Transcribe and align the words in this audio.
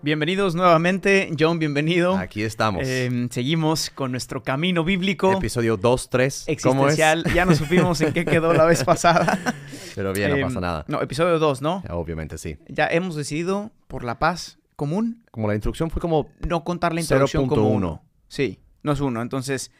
Bienvenidos 0.00 0.54
nuevamente, 0.54 1.28
John, 1.38 1.58
bienvenido. 1.58 2.16
Aquí 2.16 2.42
estamos. 2.44 2.82
Eh, 2.86 3.26
seguimos 3.30 3.90
con 3.90 4.12
nuestro 4.12 4.42
camino 4.44 4.84
bíblico 4.84 5.32
Episodio 5.32 5.76
2, 5.76 6.08
3. 6.10 6.46
¿Cómo 6.62 6.86
es? 6.88 6.94
existencial. 6.94 7.24
Ya 7.34 7.44
no 7.44 7.54
supimos 7.56 8.00
en 8.00 8.12
qué 8.12 8.24
quedó 8.24 8.52
la 8.52 8.64
vez 8.64 8.84
pasada. 8.84 9.38
Pero 9.96 10.12
bien, 10.12 10.30
no 10.30 10.36
Eh, 10.36 10.42
pasa 10.42 10.60
nada. 10.60 10.84
No, 10.86 11.02
episodio 11.02 11.40
2, 11.40 11.62
¿no? 11.62 11.82
Obviamente 11.90 12.38
sí. 12.38 12.56
Ya 12.68 12.86
hemos 12.86 13.16
decidido, 13.16 13.72
por 13.88 14.04
la 14.04 14.20
paz 14.20 14.58
común, 14.76 15.24
Como 15.32 15.48
la 15.48 15.56
introducción 15.56 15.90
fue 15.90 16.00
como... 16.00 16.28
no 16.48 16.62
contar 16.62 16.94
la 16.94 17.00
introducción 17.00 17.48
como 17.48 17.62
0.1. 17.68 17.76
uno. 17.76 18.02
Sí, 18.28 18.60
no 18.84 18.92
es 18.92 19.00
uno. 19.00 19.20
Entonces, 19.20 19.72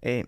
eh, 0.00 0.26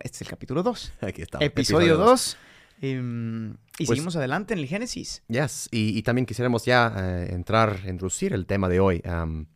este 0.00 0.16
es 0.16 0.22
el 0.22 0.28
capítulo 0.28 0.64
2. 0.64 0.92
Aquí 1.02 1.22
está. 1.22 1.38
Episodio 1.40 1.96
dos. 1.96 2.36
2. 2.80 3.56
Y 3.78 3.86
Pues- 3.86 3.96
seguimos 3.96 4.16
adelante 4.16 4.54
en 4.54 4.60
el 4.60 4.66
Génesis. 4.66 5.22
Yes, 5.28 5.68
y, 5.70 5.98
y 5.98 6.02
también 6.02 6.26
quisiéramos 6.26 6.64
ya 6.64 6.92
eh, 6.96 7.28
entrar, 7.32 7.80
introducir 7.88 8.32
el 8.32 8.46
tema 8.46 8.68
de 8.68 8.80
hoy. 8.80 9.02
Am, 9.04 9.46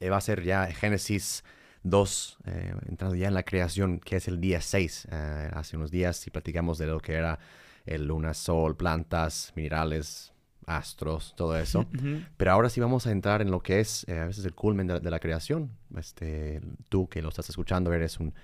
eh, 0.00 0.10
va 0.10 0.16
a 0.16 0.20
ser 0.20 0.42
ya 0.42 0.66
Génesis 0.66 1.44
2, 1.84 2.38
eh, 2.46 2.74
entrando 2.88 3.14
ya 3.14 3.28
en 3.28 3.34
la 3.34 3.44
creación, 3.44 4.00
que 4.00 4.16
es 4.16 4.26
el 4.28 4.40
día 4.40 4.60
6. 4.60 5.08
Eh, 5.10 5.50
hace 5.52 5.76
unos 5.76 5.90
días 5.90 6.26
y 6.26 6.30
platicamos 6.30 6.78
de 6.78 6.86
lo 6.86 6.98
que 7.00 7.14
era 7.14 7.38
el 7.84 8.06
luna, 8.06 8.34
sol, 8.34 8.76
plantas, 8.76 9.52
minerales, 9.54 10.32
astros, 10.66 11.34
todo 11.36 11.56
eso. 11.56 11.86
Pero 12.36 12.50
ahora 12.50 12.68
sí 12.68 12.80
vamos 12.80 13.06
a 13.06 13.12
entrar 13.12 13.40
en 13.42 13.52
lo 13.52 13.60
que 13.62 13.78
es 13.78 14.04
eh, 14.08 14.18
a 14.18 14.24
veces 14.26 14.44
el 14.44 14.54
culmen 14.54 14.88
de, 14.88 14.98
de 14.98 15.10
la 15.10 15.20
creación. 15.20 15.70
Este, 15.96 16.60
tú 16.88 17.08
que 17.08 17.22
lo 17.22 17.28
estás 17.28 17.48
escuchando 17.48 17.92
eres 17.92 18.18
un, 18.18 18.34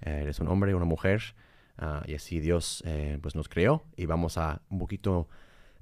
eh, 0.00 0.20
eres 0.22 0.40
un 0.40 0.48
hombre, 0.48 0.74
una 0.74 0.86
mujer, 0.86 1.34
ah, 1.78 2.02
y 2.06 2.14
así 2.14 2.40
Dios 2.40 2.82
eh, 2.86 3.18
pues 3.20 3.34
nos 3.34 3.48
creó 3.48 3.84
y 3.96 4.06
vamos 4.06 4.38
a 4.38 4.60
un 4.70 4.78
poquito 4.78 5.28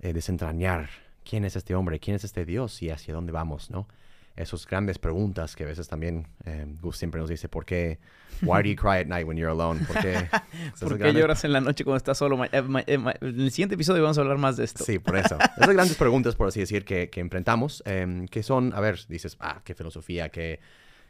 eh, 0.00 0.12
desentrañar 0.12 0.89
quién 1.28 1.45
es 1.45 1.56
este 1.56 1.75
hombre, 1.75 1.98
quién 1.98 2.17
es 2.17 2.25
este 2.25 2.45
Dios 2.45 2.83
y 2.83 2.91
hacia 2.91 3.14
dónde 3.14 3.33
vamos, 3.33 3.70
¿no? 3.70 3.89
Esas 4.37 4.67
grandes 4.67 4.98
preguntas 4.98 5.55
que 5.55 5.62
a 5.62 5.67
veces 5.67 5.87
también 5.87 6.27
eh, 6.45 6.67
Gus 6.81 6.97
siempre 6.97 7.20
nos 7.20 7.31
dice, 7.31 7.48
¿por 7.48 7.65
qué? 7.65 8.00
Why 8.42 8.65
do 8.65 8.69
you 8.69 8.75
cry 8.75 8.98
at 8.98 9.06
night 9.06 9.25
when 9.28 9.37
you're 9.37 9.50
alone? 9.53 9.81
¿Por 9.87 10.03
qué? 10.03 10.28
¿Por 10.81 10.98
qué 10.98 11.12
lloras 11.12 11.45
en 11.45 11.53
la 11.53 11.61
noche 11.61 11.84
cuando 11.84 11.98
estás 11.98 12.19
solo? 12.19 12.45
Eh, 12.45 12.48
eh, 12.53 12.84
En 12.87 13.06
el 13.22 13.50
siguiente 13.53 13.77
episodio 13.77 14.03
vamos 14.03 14.19
a 14.19 14.22
hablar 14.22 14.39
más 14.39 14.56
de 14.56 14.65
esto. 14.65 14.83
Sí, 14.83 14.98
por 14.98 15.17
eso. 15.17 15.39
Esas 15.56 15.72
grandes 15.72 15.97
preguntas, 15.97 16.34
por 16.34 16.48
así 16.48 16.59
decir, 16.59 16.84
que, 16.84 17.11
que 17.11 17.20
enfrentamos, 17.20 17.84
em, 17.87 18.27
que 18.27 18.42
son, 18.42 18.72
a 18.75 18.81
ver, 18.81 18.98
dices, 19.09 19.37
ah, 19.39 19.62
qué 19.65 19.72
filosofía, 19.77 20.31
qué, 20.31 20.59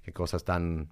qué 0.04 0.12
cosas 0.12 0.44
tan 0.44 0.90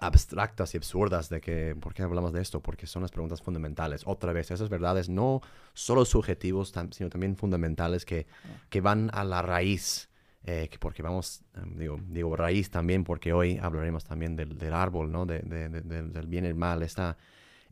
abstractas 0.00 0.74
y 0.74 0.76
absurdas 0.76 1.28
de 1.28 1.40
que, 1.40 1.76
¿por 1.80 1.94
qué 1.94 2.02
hablamos 2.02 2.32
de 2.32 2.40
esto? 2.40 2.60
Porque 2.60 2.86
son 2.86 3.02
las 3.02 3.10
preguntas 3.10 3.42
fundamentales. 3.42 4.02
Otra 4.06 4.32
vez, 4.32 4.50
esas 4.50 4.68
verdades 4.68 5.08
no 5.08 5.40
solo 5.74 6.04
subjetivos, 6.04 6.72
sino 6.92 7.10
también 7.10 7.36
fundamentales 7.36 8.04
que, 8.04 8.26
que 8.70 8.80
van 8.80 9.10
a 9.12 9.24
la 9.24 9.42
raíz. 9.42 10.08
eh, 10.44 10.68
que 10.70 10.78
porque 10.78 11.02
vamos, 11.02 11.42
em, 11.56 11.76
digo, 11.76 12.00
digo 12.08 12.34
raíz 12.36 12.70
también 12.70 13.04
porque 13.04 13.32
hoy 13.34 13.58
hablaremos 13.60 14.04
también 14.04 14.34
del, 14.36 14.56
del 14.56 14.72
árbol, 14.72 15.10
¿no? 15.12 15.26
De- 15.26 15.40
de- 15.40 15.68
de- 15.68 15.82
del- 15.82 16.26
bien 16.26 16.44
y 16.44 16.48
el 16.48 16.54
mal, 16.54 16.82
esta, 16.82 17.18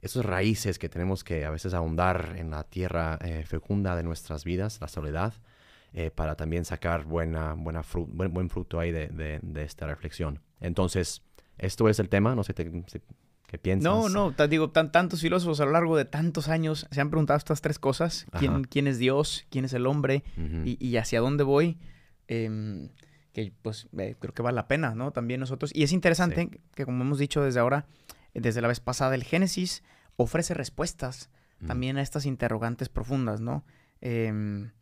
esos 0.02 0.24
raíces 0.26 0.78
que 0.78 0.88
tenemos 0.90 1.24
que 1.24 1.44
a 1.46 1.50
veces 1.50 1.72
ahondar 1.72 2.34
en 2.36 2.50
la 2.50 2.64
tierra 2.64 3.18
eh, 3.22 3.44
fecunda 3.46 3.96
de 3.96 4.02
nuestras 4.02 4.44
vidas, 4.44 4.78
la 4.80 4.88
soledad, 4.88 5.32
eh, 5.94 6.10
para 6.10 6.34
también 6.34 6.64
sacar 6.66 7.04
buena, 7.04 7.54
buena 7.54 7.82
fru- 7.82 8.08
buen, 8.08 8.34
buen 8.34 8.50
fruto 8.50 8.78
ahí 8.78 8.90
de- 8.92 9.08
de 9.42 9.62
esta 9.62 9.86
reflexión. 9.86 10.40
Entonces, 10.60 11.22
esto 11.58 11.88
es 11.88 11.98
el 11.98 12.08
tema, 12.08 12.34
no 12.34 12.44
sé 12.44 12.54
te- 12.54 12.70
si- 12.86 13.00
qué 13.46 13.58
piensas. 13.58 13.84
No, 13.84 14.08
no, 14.08 14.32
ta- 14.32 14.48
digo, 14.48 14.70
tan, 14.70 14.90
tantos 14.92 15.20
filósofos 15.20 15.60
a 15.60 15.64
lo 15.66 15.72
largo 15.72 15.96
de 15.96 16.04
tantos 16.04 16.48
años 16.48 16.86
se 16.90 17.00
han 17.00 17.10
preguntado 17.10 17.36
estas 17.38 17.60
tres 17.60 17.78
cosas. 17.78 18.26
¿Quién, 18.38 18.64
quién 18.64 18.86
es 18.86 18.98
Dios? 18.98 19.46
¿Quién 19.50 19.64
es 19.64 19.72
el 19.72 19.86
hombre? 19.86 20.24
Y, 20.64 20.76
y 20.84 20.96
hacia 20.96 21.20
dónde 21.20 21.44
voy, 21.44 21.78
em, 22.28 22.88
que 23.32 23.52
pues 23.62 23.88
eh, 23.98 24.16
creo 24.18 24.34
que 24.34 24.42
vale 24.42 24.56
la 24.56 24.66
pena, 24.68 24.94
¿no? 24.94 25.12
También 25.12 25.40
nosotros. 25.40 25.70
Y 25.74 25.82
es 25.82 25.92
interesante 25.92 26.48
que 26.74 26.84
como 26.84 27.04
hemos 27.04 27.18
dicho 27.18 27.42
desde 27.42 27.60
ahora, 27.60 27.86
desde 28.34 28.60
la 28.60 28.68
vez 28.68 28.80
pasada, 28.80 29.14
el 29.14 29.24
Génesis 29.24 29.82
ofrece 30.16 30.54
respuestas 30.54 31.30
también 31.66 31.96
a 31.96 32.02
estas 32.02 32.26
interrogantes 32.26 32.88
profundas, 32.90 33.40
¿no? 33.40 33.64
Em, 34.02 34.72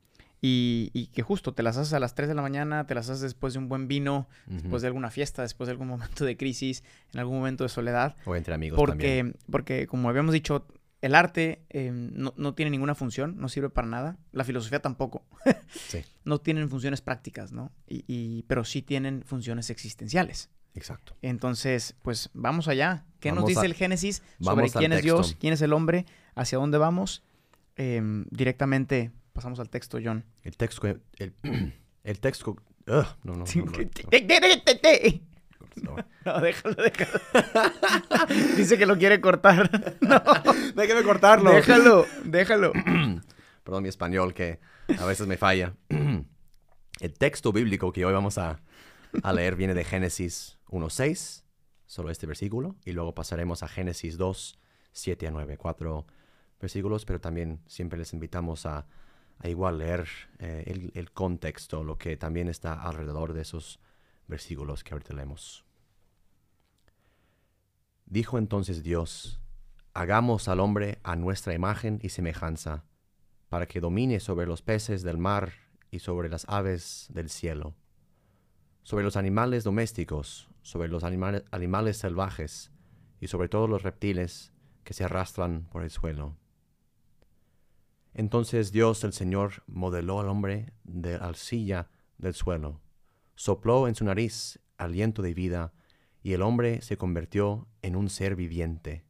y, 0.47 0.91
y 0.93 1.06
que 1.06 1.22
justo 1.22 1.55
te 1.55 1.62
las 1.62 1.78
haces 1.78 1.94
a 1.94 1.99
las 2.00 2.15
3 2.15 2.28
de 2.28 2.34
la 2.34 2.43
mañana, 2.43 2.87
te 2.87 2.94
las 2.94 3.09
haces 3.09 3.22
después 3.22 3.55
de 3.55 3.60
un 3.60 3.69
buen 3.71 3.88
vino, 3.88 4.28
después 4.47 4.82
de 4.82 4.88
alguna 4.88 5.09
fiesta, 5.10 5.41
después 5.41 5.69
de 5.69 5.72
algún 5.72 5.88
momento 5.88 6.25
de 6.27 6.37
crisis, 6.37 6.82
en 7.15 7.21
algún 7.21 7.38
momento 7.38 7.65
de 7.65 7.69
soledad. 7.71 8.16
O 8.27 8.37
entre 8.37 8.53
amigos 8.53 8.78
también. 8.84 9.32
Porque, 9.32 9.50
porque, 9.50 9.87
como 9.87 10.10
habíamos 10.10 10.34
dicho, 10.34 10.66
el 11.00 11.15
arte 11.15 11.62
eh, 11.71 11.91
no, 11.93 12.34
no 12.37 12.55
tiene 12.55 12.71
ninguna 12.71 12.94
función, 12.94 13.37
no 13.38 13.49
sirve 13.49 13.71
para 13.71 13.87
nada. 13.88 14.19
La 14.32 14.44
filosofía 14.44 14.81
tampoco. 14.82 15.25
Sí. 15.88 16.05
No 16.25 16.38
tienen 16.41 16.69
funciones 16.71 17.00
prácticas, 17.00 17.53
¿no? 17.53 17.72
Y, 17.88 18.05
y- 18.06 18.43
pero 18.44 18.65
sí 18.65 18.82
tienen 18.82 19.22
funciones 19.25 19.71
existenciales. 19.71 20.50
Exacto. 20.75 21.16
Entonces, 21.22 21.94
pues 22.03 22.28
vamos 22.34 22.69
allá. 22.69 23.05
¿Qué 23.21 23.32
nos 23.32 23.47
dice 23.47 23.61
a- 23.61 23.65
el 23.65 23.75
Génesis 23.75 24.22
sobre 24.41 24.69
quién 24.71 24.93
es 24.93 24.99
texto. 25.03 25.16
Dios, 25.16 25.37
quién 25.41 25.53
es 25.55 25.62
el 25.62 25.72
hombre, 25.72 26.05
hacia 26.34 26.59
dónde 26.59 26.76
vamos? 26.78 27.22
Em, 27.76 28.26
directamente 28.31 29.11
pasamos 29.34 29.60
al 29.60 29.68
texto, 29.68 29.98
John. 30.02 30.24
El 30.42 30.56
texto... 30.56 30.86
El, 30.86 31.34
el 32.04 32.20
texto... 32.20 32.56
ugh, 32.86 33.06
no, 33.24 33.34
No. 35.82 35.96
No, 36.24 36.40
déjalo, 36.40 36.74
déjalo. 36.76 37.20
Dice 38.56 38.78
que 38.78 38.86
lo 38.86 38.96
quiere 38.96 39.20
cortar. 39.20 39.68
No, 40.00 40.22
Déjame 40.76 41.02
cortarlo. 41.02 41.50
déjalo, 41.50 42.06
déjalo. 42.24 42.72
Perdón 43.64 43.82
mi 43.82 43.88
español 43.88 44.32
que 44.34 44.60
a 44.98 45.04
veces 45.04 45.26
me 45.26 45.36
falla. 45.36 45.74
El 47.00 47.12
texto 47.18 47.52
bíblico 47.52 47.92
que 47.92 48.04
hoy 48.06 48.12
vamos 48.12 48.38
a, 48.38 48.62
a 49.22 49.32
leer 49.32 49.56
viene 49.56 49.74
de 49.74 49.82
Génesis 49.82 50.58
1.6, 50.68 51.42
solo 51.86 52.10
este 52.10 52.26
versículo, 52.26 52.76
y 52.84 52.92
luego 52.92 53.14
pasaremos 53.14 53.64
a 53.64 53.68
Génesis 53.68 54.16
2, 54.16 54.58
7 54.92 55.26
a 55.26 55.30
9, 55.32 55.56
cuatro 55.58 56.06
versículos, 56.60 57.04
pero 57.04 57.20
también 57.20 57.60
siempre 57.66 57.98
les 57.98 58.12
invitamos 58.12 58.64
a, 58.64 58.86
a 59.44 59.49
igual 59.50 59.77
leer 59.78 60.09
eh, 60.38 60.91
el, 60.94 61.12
contexto, 61.12 61.84
lo 61.84 61.99
que 61.99 62.16
también 62.16 62.49
está 62.49 62.72
alrededor 62.81 63.34
de 63.34 63.43
esos 63.43 63.78
versículos 64.27 64.82
que 64.82 64.94
ahorita 64.94 65.12
leemos. 65.12 65.66
Dijo 68.06 68.38
entonces 68.38 68.82
Dios, 68.82 69.43
hagamos 69.93 70.49
al 70.49 70.60
hombre 70.60 70.99
a 71.03 71.15
nuestra 71.16 71.53
imagen 71.53 71.99
y 72.03 72.09
semejanza 72.09 72.84
para 73.50 73.66
que 73.66 73.81
domine 73.81 74.19
sobre 74.19 74.47
los 74.47 74.62
peces 74.62 75.03
del 75.03 75.19
mar 75.19 75.53
y 75.91 75.99
sobre 75.99 76.31
las 76.31 76.49
aves 76.49 77.09
del 77.11 77.28
cielo, 77.28 77.75
sobre 78.82 79.05
los 79.05 79.16
animales 79.16 79.62
domésticos, 79.62 80.49
sobre 80.62 80.88
los 80.88 81.05
animales 81.05 81.99
salvajes 81.99 82.72
y 83.21 83.26
sobre 83.26 83.50
todos 83.50 83.69
los 83.69 83.82
reptiles 83.82 84.55
que 84.84 84.94
se 84.94 85.05
arrastran 85.05 85.65
por 85.71 85.82
el 85.82 85.91
suelo. 85.91 86.34
Entonces 88.14 88.70
Dios 88.70 89.02
el 89.02 89.12
Señor 89.12 89.64
modeló 89.66 90.20
al 90.20 90.28
hombre 90.28 90.72
de 90.84 91.16
arcilla 91.16 91.91
del 92.16 92.34
suelo, 92.34 92.80
sopló 93.34 93.88
en 93.88 93.97
su 93.97 94.04
nariz 94.04 94.60
aliento 94.78 95.20
de 95.20 95.34
vida, 95.34 95.72
y 96.22 96.32
el 96.32 96.42
hombre 96.42 96.81
se 96.81 96.96
convirtió 96.96 97.69
en 97.82 97.96
un 97.96 98.08
ser 98.08 98.34
viviente. 98.37 99.05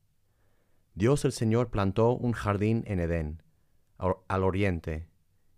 Dios 0.95 1.25
el 1.25 1.33
Señor 1.33 1.71
plantó 1.71 2.13
un 2.13 2.33
jardín 2.33 2.83
en 2.87 2.99
Edén, 2.99 3.43
al 3.99 4.43
oriente, 4.43 5.09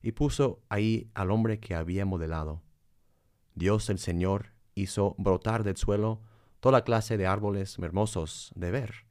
y 0.03 0.13
puso 0.13 0.61
ahí 0.69 1.11
al 1.15 1.31
hombre 1.31 1.59
que 1.61 1.75
había 1.75 2.05
modelado. 2.05 2.63
Dios 3.55 3.89
el 3.91 3.99
Señor 3.99 4.53
hizo 4.75 5.15
brotar 5.19 5.65
del 5.65 5.77
suelo 5.77 6.21
toda 6.61 6.85
clase 6.85 7.17
de 7.17 7.27
árboles 7.27 7.79
hermosos 7.79 8.53
de 8.55 8.71
ver 8.71 9.07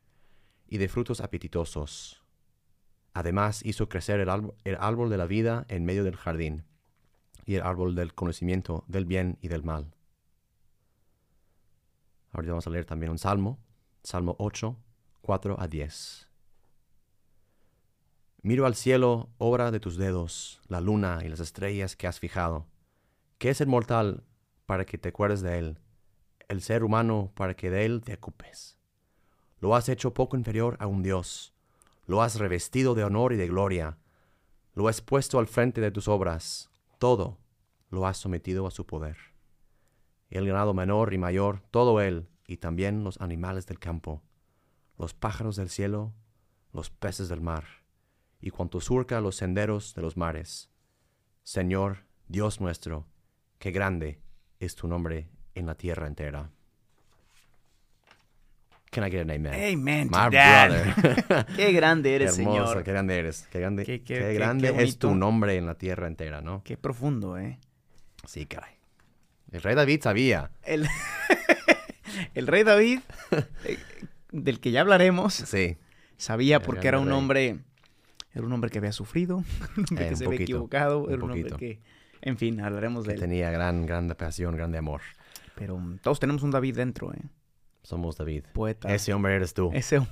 y 0.67 0.77
de 0.77 0.87
frutos 0.87 1.21
apetitosos. 1.21 2.24
Además 3.15 3.65
hizo 3.65 3.89
crecer 3.89 4.19
el, 4.19 4.29
árbol- 4.29 4.53
árbol 4.79 5.09
de 5.09 5.17
la 5.17 5.25
vida 5.25 5.65
en 5.69 5.85
medio 5.85 6.03
del 6.03 6.17
jardín 6.17 6.65
y 7.45 7.55
el 7.55 7.63
árbol 7.63 7.95
del 7.95 8.13
conocimiento 8.13 8.83
del 8.87 9.05
bien 9.05 9.39
y 9.41 9.47
del 9.47 9.63
mal. 9.63 9.95
Ahora 12.33 12.49
vamos 12.49 12.67
a 12.67 12.69
leer 12.69 12.85
también 12.85 13.11
un 13.11 13.17
salmo, 13.17 13.57
Salmo 14.03 14.35
8, 14.37 14.77
4 15.21 15.55
a 15.59 15.67
10. 15.67 16.27
Miro 18.41 18.65
al 18.67 18.75
cielo, 18.75 19.29
obra 19.37 19.71
de 19.71 19.79
tus 19.79 19.97
dedos, 19.97 20.61
la 20.67 20.81
luna 20.81 21.21
y 21.23 21.29
las 21.29 21.39
estrellas 21.39 21.95
que 21.95 22.07
has 22.07 22.19
fijado. 22.19 22.67
¿Qué 23.39 23.49
es 23.49 23.61
el 23.61 23.67
mortal 23.67 24.23
para 24.67 24.85
que 24.85 24.97
te 24.97 25.09
acuerdes 25.09 25.41
de 25.41 25.57
él? 25.57 25.79
el 26.47 26.61
ser 26.61 26.83
humano 26.83 27.31
para 27.33 27.55
que 27.55 27.71
de 27.71 27.85
él 27.85 28.01
te 28.03 28.13
ocupes. 28.13 28.77
Lo 29.61 29.75
has 29.75 29.89
hecho 29.89 30.13
poco 30.13 30.37
inferior 30.37 30.77
a 30.79 30.85
un 30.85 31.01
dios. 31.01 31.54
Lo 32.05 32.21
has 32.21 32.39
revestido 32.39 32.93
de 32.95 33.03
honor 33.03 33.33
y 33.33 33.35
de 33.35 33.47
gloria. 33.47 33.97
Lo 34.73 34.87
has 34.87 35.01
puesto 35.01 35.39
al 35.39 35.47
frente 35.47 35.81
de 35.81 35.91
tus 35.91 36.07
obras. 36.07 36.69
Todo 36.99 37.39
lo 37.89 38.05
has 38.05 38.17
sometido 38.17 38.67
a 38.67 38.71
su 38.71 38.85
poder. 38.85 39.17
El 40.29 40.47
ganado 40.47 40.73
menor 40.73 41.13
y 41.13 41.17
mayor, 41.17 41.61
todo 41.71 42.01
él, 42.01 42.27
y 42.47 42.57
también 42.57 43.03
los 43.03 43.19
animales 43.21 43.65
del 43.67 43.79
campo, 43.79 44.21
los 44.97 45.13
pájaros 45.13 45.55
del 45.55 45.69
cielo, 45.69 46.13
los 46.73 46.89
peces 46.89 47.29
del 47.29 47.41
mar, 47.41 47.65
y 48.41 48.49
cuanto 48.49 48.81
surca 48.81 49.21
los 49.21 49.37
senderos 49.37 49.93
de 49.95 50.01
los 50.01 50.17
mares. 50.17 50.69
Señor, 51.43 52.05
Dios 52.27 52.59
nuestro, 52.59 53.07
qué 53.59 53.71
grande 53.71 54.21
es 54.59 54.75
tu 54.75 54.87
nombre 54.87 55.29
en 55.53 55.65
la 55.65 55.75
tierra 55.75 56.07
entera. 56.07 56.51
Can 58.95 59.03
I 59.03 59.09
get 59.11 59.21
an 59.23 59.31
amen? 59.31 59.53
Amen. 59.53 60.07
My 60.09 60.29
brother. 60.29 61.45
Qué 61.57 61.73
grande 61.73 62.09
Qué 62.11 62.15
eres, 62.15 62.39
hermoso, 62.39 62.67
Señor. 62.67 62.83
qué 62.85 62.91
grande 62.93 63.17
eres. 63.19 63.45
Qué 63.51 63.59
grande, 63.59 63.83
Qué- 63.83 64.01
qué, 64.03 64.13
qué- 64.15 64.19
qué- 64.21 64.33
grande 64.35 64.73
qué 64.73 64.83
es 64.83 64.97
tu 64.97 65.13
nombre 65.13 65.57
en 65.57 65.65
la 65.65 65.75
tierra 65.75 66.07
entera, 66.07 66.39
¿no? 66.39 66.63
Qué 66.63 66.77
profundo, 66.77 67.37
¿eh? 67.37 67.59
Sí, 68.25 68.45
caray. 68.45 68.71
El 69.51 69.61
rey 69.61 69.75
David 69.75 70.01
sabía. 70.01 70.49
El, 70.63 70.87
el 72.33 72.47
rey 72.47 72.63
David, 72.63 72.99
eh, 73.65 73.77
del 74.31 74.59
que 74.61 74.71
ya 74.71 74.79
hablaremos, 74.81 75.33
Sí. 75.33 75.77
sabía 76.17 76.57
El 76.57 76.61
porque 76.63 76.87
era 76.87 76.99
un 76.99 77.07
rey. 77.07 77.17
hombre, 77.17 77.57
era 78.33 78.45
un 78.45 78.53
hombre 78.53 78.69
que 78.69 78.77
había 78.79 78.91
sufrido, 78.93 79.37
un 79.77 79.85
hombre 79.89 80.05
Eh, 80.05 80.07
que 80.07 80.13
un 80.13 80.17
se 80.17 80.25
había 80.25 80.37
poquito, 80.37 80.43
equivocado, 80.43 80.99
un 81.03 81.09
era 81.11 81.17
un 81.17 81.23
hombre 81.31 81.41
poquito. 81.41 81.57
que, 81.57 81.79
en 82.21 82.37
fin, 82.37 82.61
hablaremos 82.61 83.03
Que 83.03 83.09
de 83.09 83.13
él. 83.15 83.19
tenía 83.19 83.51
gran, 83.51 83.85
gran 83.85 84.07
pasión, 84.09 84.55
grande 84.55 84.77
amor. 84.77 85.01
Pero 85.55 85.77
mm, 85.77 85.97
todos 85.99 86.19
tenemos 86.19 86.43
un 86.43 86.51
David 86.51 86.75
dentro, 86.77 87.13
¿eh? 87.13 87.19
Somos 87.85 88.17
David. 88.17 88.43
Poeta. 88.53 88.93
Ese 88.93 89.13
hombre 89.13 89.35
eres 89.35 89.53
tú. 89.53 89.69
Ese, 89.73 89.99
hom- 89.99 90.07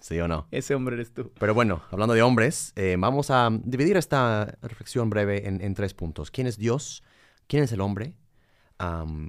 ¿Sí 0.00 0.18
o 0.20 0.26
no? 0.28 0.46
ese 0.50 0.74
hombre 0.74 0.94
eres 0.96 1.12
tú. 1.12 1.30
Pero 1.38 1.54
bueno, 1.54 1.82
hablando 1.90 2.14
de 2.14 2.22
hombres, 2.22 2.72
eh, 2.76 2.96
vamos 2.98 3.30
a 3.30 3.50
dividir 3.64 3.96
esta 3.96 4.56
reflexión 4.62 5.10
breve 5.10 5.46
en, 5.46 5.60
en 5.60 5.74
tres 5.74 5.92
puntos. 5.94 6.30
¿Quién 6.30 6.46
es 6.46 6.56
Dios? 6.58 7.02
¿Quién 7.46 7.62
es 7.64 7.72
el 7.72 7.80
hombre? 7.80 8.14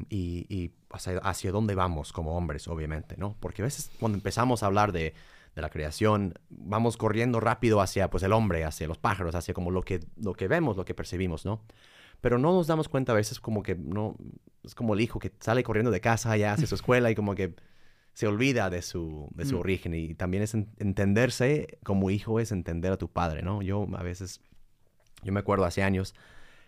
Y 0.10 0.46
y 0.50 0.72
hacia, 0.92 1.18
hacia 1.20 1.52
dónde 1.52 1.76
vamos 1.76 2.14
como 2.14 2.38
hombres, 2.38 2.68
obviamente, 2.68 3.16
¿no? 3.18 3.36
Porque 3.40 3.62
a 3.62 3.66
veces 3.66 3.92
cuando 4.00 4.18
empezamos 4.18 4.62
a 4.62 4.68
hablar 4.68 4.92
de, 4.92 5.14
de 5.56 5.62
la 5.62 5.70
creación, 5.70 6.36
vamos 6.50 6.98
corriendo 6.98 7.40
rápido 7.40 7.82
hacia 7.82 8.10
pues, 8.10 8.24
el 8.24 8.32
hombre, 8.34 8.64
hacia 8.64 8.88
los 8.88 8.98
pájaros, 9.00 9.34
hacia 9.36 9.54
como 9.54 9.72
lo 9.72 9.82
que, 9.82 10.02
lo 10.18 10.34
que 10.34 10.48
vemos, 10.48 10.78
lo 10.78 10.86
que 10.86 10.94
percibimos, 10.94 11.46
¿no? 11.46 11.62
Pero 12.22 12.38
no 12.38 12.52
nos 12.54 12.68
damos 12.68 12.90
cuenta 12.90 13.14
a 13.14 13.16
veces 13.16 13.40
como 13.40 13.64
que 13.64 13.76
no... 13.76 14.16
Es 14.64 14.76
como 14.76 14.94
el 14.94 15.02
hijo 15.02 15.20
que 15.20 15.32
sale 15.40 15.64
corriendo 15.64 15.90
de 15.90 16.02
casa, 16.02 16.36
ya 16.38 16.54
hace 16.54 16.68
su 16.68 16.76
escuela 16.76 17.10
y 17.10 17.16
como 17.16 17.34
que 17.34 17.56
se 18.20 18.28
olvida 18.28 18.70
de 18.70 18.82
su, 18.82 19.30
de 19.34 19.46
su 19.46 19.56
Mm. 19.56 19.60
origen 19.60 19.94
y 19.94 20.14
también 20.14 20.44
es 20.44 20.54
en- 20.54 20.68
entenderse 20.78 21.78
como 21.86 22.10
hijo 22.10 22.42
es 22.42 22.52
entender 22.52 22.92
a 22.92 22.98
tu 22.98 23.08
padre, 23.08 23.44
¿no? 23.44 23.62
Yo 23.62 23.88
a 23.96 24.04
veces, 24.04 24.42
yo 25.24 25.32
me 25.32 25.40
acuerdo 25.40 25.64
hace 25.64 25.84
años, 25.84 26.14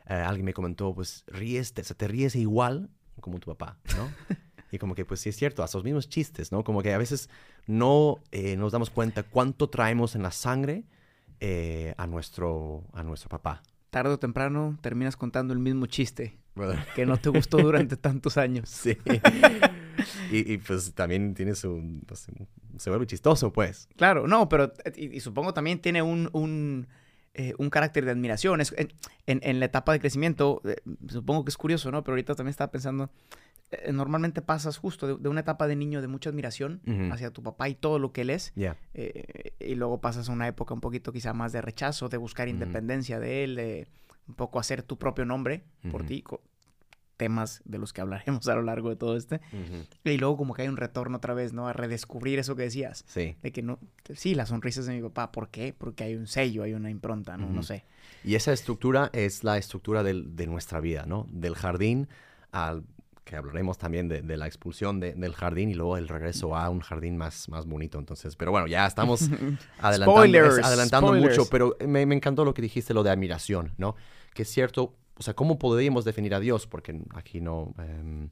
eh, 0.08 0.14
alguien 0.14 0.46
me 0.46 0.54
comentó, 0.54 0.96
pues 0.96 1.26
ríes, 1.28 1.74
te, 1.74 1.84
se 1.84 1.94
te 1.94 2.08
ríes 2.08 2.38
igual 2.38 2.90
como 3.20 3.38
tu 3.40 3.48
papá, 3.54 3.78
¿no? 3.98 4.08
y 4.72 4.78
como 4.78 4.96
que 4.96 5.04
pues 5.04 5.20
sí 5.20 5.28
es 5.28 5.36
cierto, 5.36 5.62
hasta 5.62 5.78
los 5.78 5.84
mismos 5.84 6.08
chistes, 6.08 6.54
¿no? 6.54 6.64
Como 6.64 6.82
que 6.82 6.94
a 6.94 6.98
veces 6.98 7.30
no 7.68 8.20
eh, 8.32 8.56
nos 8.56 8.72
damos 8.72 8.90
cuenta 8.90 9.24
cuánto 9.24 9.70
traemos 9.70 10.16
en 10.16 10.24
la 10.24 10.32
sangre 10.32 10.86
eh, 11.42 11.94
a, 11.98 12.08
nuestro, 12.08 12.86
a 12.94 13.04
nuestro 13.04 13.28
papá. 13.28 13.62
Tarde 13.90 14.14
o 14.14 14.20
temprano 14.20 14.78
terminas 14.82 15.18
contando 15.18 15.52
el 15.52 15.60
mismo 15.60 15.86
chiste 15.86 16.38
brother. 16.56 16.80
que 16.96 17.06
no 17.06 17.18
te 17.18 17.28
gustó 17.28 17.58
durante 17.58 17.98
tantos 18.08 18.38
años. 18.38 18.70
Sí. 18.70 18.98
y, 20.30 20.54
y, 20.54 20.58
pues 20.58 20.94
también 20.94 21.34
tiene 21.34 21.56
su... 21.56 22.02
se 22.78 22.90
vuelve 22.90 23.06
chistoso, 23.08 23.52
pues. 23.54 23.88
Claro, 23.96 24.28
no, 24.28 24.48
pero 24.50 24.72
y, 24.96 25.16
y 25.16 25.20
supongo 25.20 25.54
también 25.54 25.80
tiene 25.80 26.02
un, 26.02 26.30
un, 26.34 26.88
eh, 27.34 27.54
un 27.58 27.70
carácter 27.70 28.06
de 28.06 28.12
admiración. 28.12 28.62
Es, 28.62 28.74
en, 28.78 28.90
en- 29.28 29.40
en 29.44 29.60
la 29.60 29.66
etapa 29.66 29.94
de 29.94 30.00
crecimiento, 30.00 30.62
eh, 30.66 30.76
supongo 31.08 31.46
que 31.46 31.50
es 31.50 31.58
curioso, 31.58 31.92
¿no? 31.92 32.04
Pero 32.04 32.14
ahorita 32.14 32.36
también 32.36 32.52
estaba 32.52 32.72
pensando, 32.72 33.10
eh, 33.72 33.92
normalmente 33.94 34.42
pasas 34.42 34.78
justo 34.78 35.08
de, 35.08 35.16
de 35.18 35.30
una 35.30 35.42
etapa 35.42 35.68
de 35.68 35.76
niño 35.76 36.02
de 36.02 36.08
mucha 36.08 36.30
admiración 36.30 36.82
hacia 37.12 37.32
tu 37.32 37.42
papá 37.42 37.70
y 37.70 37.76
todo 37.76 38.00
lo 38.00 38.12
que 38.12 38.22
él 38.22 38.30
es, 38.32 38.52
Ya. 38.56 38.76
eh, 38.94 39.54
y 39.60 39.76
luego 39.76 40.02
pasas 40.02 40.28
a 40.30 40.32
una 40.34 40.48
época 40.48 40.74
un 40.74 40.82
poquito 40.82 41.12
quizá 41.14 41.34
más 41.34 41.52
de 41.54 41.62
rechazo, 41.62 42.10
de 42.10 42.18
buscar 42.18 42.50
independencia 42.50 43.20
de 43.20 43.44
él, 43.46 43.56
de 43.56 43.88
un 44.28 44.36
poco 44.36 44.60
hacer 44.60 44.84
tu 44.84 44.98
propio 44.98 45.26
nombre 45.26 45.64
por 45.90 46.06
ti, 46.06 46.24
temas 47.22 47.62
de 47.66 47.78
los 47.78 47.94
que 47.94 48.02
hablaremos 48.02 48.48
a 48.50 48.56
lo 48.56 48.64
largo 48.64 48.90
de 48.90 48.96
todo 48.96 49.16
este. 49.16 49.42
Y 50.04 50.18
luego 50.18 50.38
como 50.38 50.56
que 50.56 50.64
hay 50.64 50.68
un 50.70 50.78
retorno 50.78 51.18
otra 51.18 51.36
vez, 51.36 51.54
¿no? 51.54 51.68
A 51.68 51.74
redescubrir 51.74 52.40
eso 52.40 52.56
que 52.56 52.64
decías. 52.64 53.04
Sí. 53.08 53.36
De 53.44 53.52
que 53.52 53.62
no, 53.62 53.78
sí, 54.16 54.34
las 54.34 54.50
sonrisas 54.50 54.88
de 54.88 54.96
mi 54.96 55.02
papá, 55.04 55.32
¿por 55.32 55.50
qué? 55.50 55.72
Porque 55.78 56.04
hay 56.04 56.16
un 56.16 56.26
sello, 56.26 56.64
hay 56.64 56.74
una 56.74 56.90
impronta, 56.90 57.38
¿no? 57.38 57.46
No 57.46 57.60
Ujú. 57.60 57.64
sé. 57.64 57.86
Y 58.24 58.34
esa 58.34 58.54
estructura 58.54 59.12
es 59.14 59.44
la 59.44 59.60
estructura 59.60 60.02
del- 60.02 60.36
de 60.36 60.48
nuestra 60.48 60.80
vida, 60.80 61.06
¿no? 61.06 61.28
Del 61.30 61.54
jardín 61.54 62.08
al 62.52 62.84
que 63.24 63.36
hablaremos 63.36 63.78
también 63.78 64.08
de, 64.10 64.24
de 64.24 64.36
la 64.36 64.48
expulsión 64.48 65.00
de- 65.00 65.14
del 65.14 65.34
jardín 65.34 65.70
y 65.70 65.76
luego 65.76 65.96
el 65.98 66.08
regreso 66.08 66.56
a 66.56 66.68
un 66.72 66.80
jardín 66.80 67.18
más, 67.18 67.48
más 67.50 67.68
bonito. 67.68 68.00
Entonces, 68.00 68.36
pero 68.36 68.50
bueno, 68.50 68.66
ya 68.66 68.88
estamos 68.88 69.22
adelantando, 69.78 70.12
Spoilers, 70.22 70.58
es 70.58 70.66
adelantando 70.66 71.08
spoilers. 71.10 71.38
mucho, 71.38 71.50
pero 71.52 71.78
me, 71.88 72.06
me 72.08 72.16
encantó 72.16 72.44
lo 72.44 72.54
que 72.56 72.64
dijiste, 72.64 72.94
lo 72.96 73.04
de 73.04 73.12
admiración, 73.12 73.74
¿no? 73.78 73.96
Que 74.34 74.42
es 74.42 74.50
cierto, 74.50 74.96
o 75.22 75.24
sea, 75.24 75.36
¿cómo 75.36 75.60
podríamos 75.60 76.04
definir 76.04 76.34
a 76.34 76.40
Dios? 76.40 76.66
Porque 76.66 77.00
aquí 77.12 77.42
no, 77.42 77.76
em, 77.78 78.30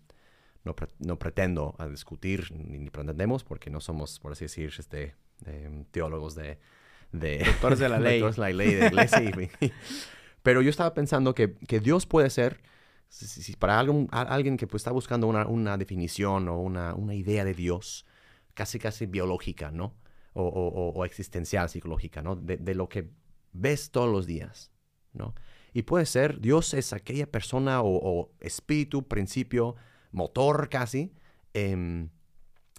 no, 0.64 0.76
pre- 0.76 0.90
no 0.98 1.20
pretendo 1.20 1.76
a 1.78 1.88
discutir 1.88 2.52
ni, 2.52 2.90
pretendemos, 2.90 3.44
porque 3.44 3.70
no 3.70 3.80
somos, 3.80 4.20
por 4.20 4.32
así 4.32 4.46
decir, 4.46 4.74
este, 4.80 5.14
em, 5.46 5.86
teólogos 5.92 6.34
de... 6.34 6.58
de 7.12 7.38
Doctores 7.46 7.78
de 7.78 7.90
la 7.90 8.00
ley. 8.00 8.20
doctores 8.22 8.36
de 8.38 8.42
la 8.42 8.50
ley 8.50 8.74
de 8.74 8.88
iglesia. 8.88 9.22
y- 9.22 9.72
pero 10.42 10.64
yo 10.64 10.72
estaba 10.72 10.96
pensando 10.96 11.36
que, 11.36 11.54
que 11.68 11.80
Dios 11.80 12.08
puede 12.08 12.32
ser, 12.32 12.60
si- 13.08 13.28
si- 13.28 13.44
si 13.44 13.54
para 13.56 13.80
algún- 13.80 14.08
a- 14.12 14.22
alguien 14.24 14.58
que 14.58 14.66
pues, 14.66 14.82
está 14.82 14.92
buscando 14.92 15.28
una, 15.28 15.46
una 15.46 15.78
definición 15.78 16.48
o 16.48 16.58
una, 16.60 16.96
una 16.96 17.14
idea 17.14 17.46
de 17.46 17.54
Dios, 17.54 18.06
casi 18.56 18.80
casi 18.80 19.06
biológica, 19.06 19.70
¿no? 19.70 19.94
O, 20.34 20.44
o- 20.44 20.68
o- 20.70 20.90
o 20.94 21.06
existencial, 21.06 21.70
psicológica, 21.70 22.24
¿no? 22.24 22.36
De, 22.36 22.58
de 22.58 22.74
lo 22.74 22.90
que 22.90 23.12
ves 23.54 23.92
todos 23.92 24.12
los 24.12 24.26
días, 24.26 24.72
¿no? 25.14 25.36
Y 25.74 25.84
puede 25.84 26.06
ser, 26.06 26.40
Dios 26.40 26.74
es 26.74 26.94
aquella 26.94 27.28
persona 27.28 27.82
o, 27.82 27.90
o 28.02 28.32
espíritu, 28.40 29.08
principio, 29.08 29.76
motor 30.12 30.70
casi, 30.70 31.12
em, 31.54 32.10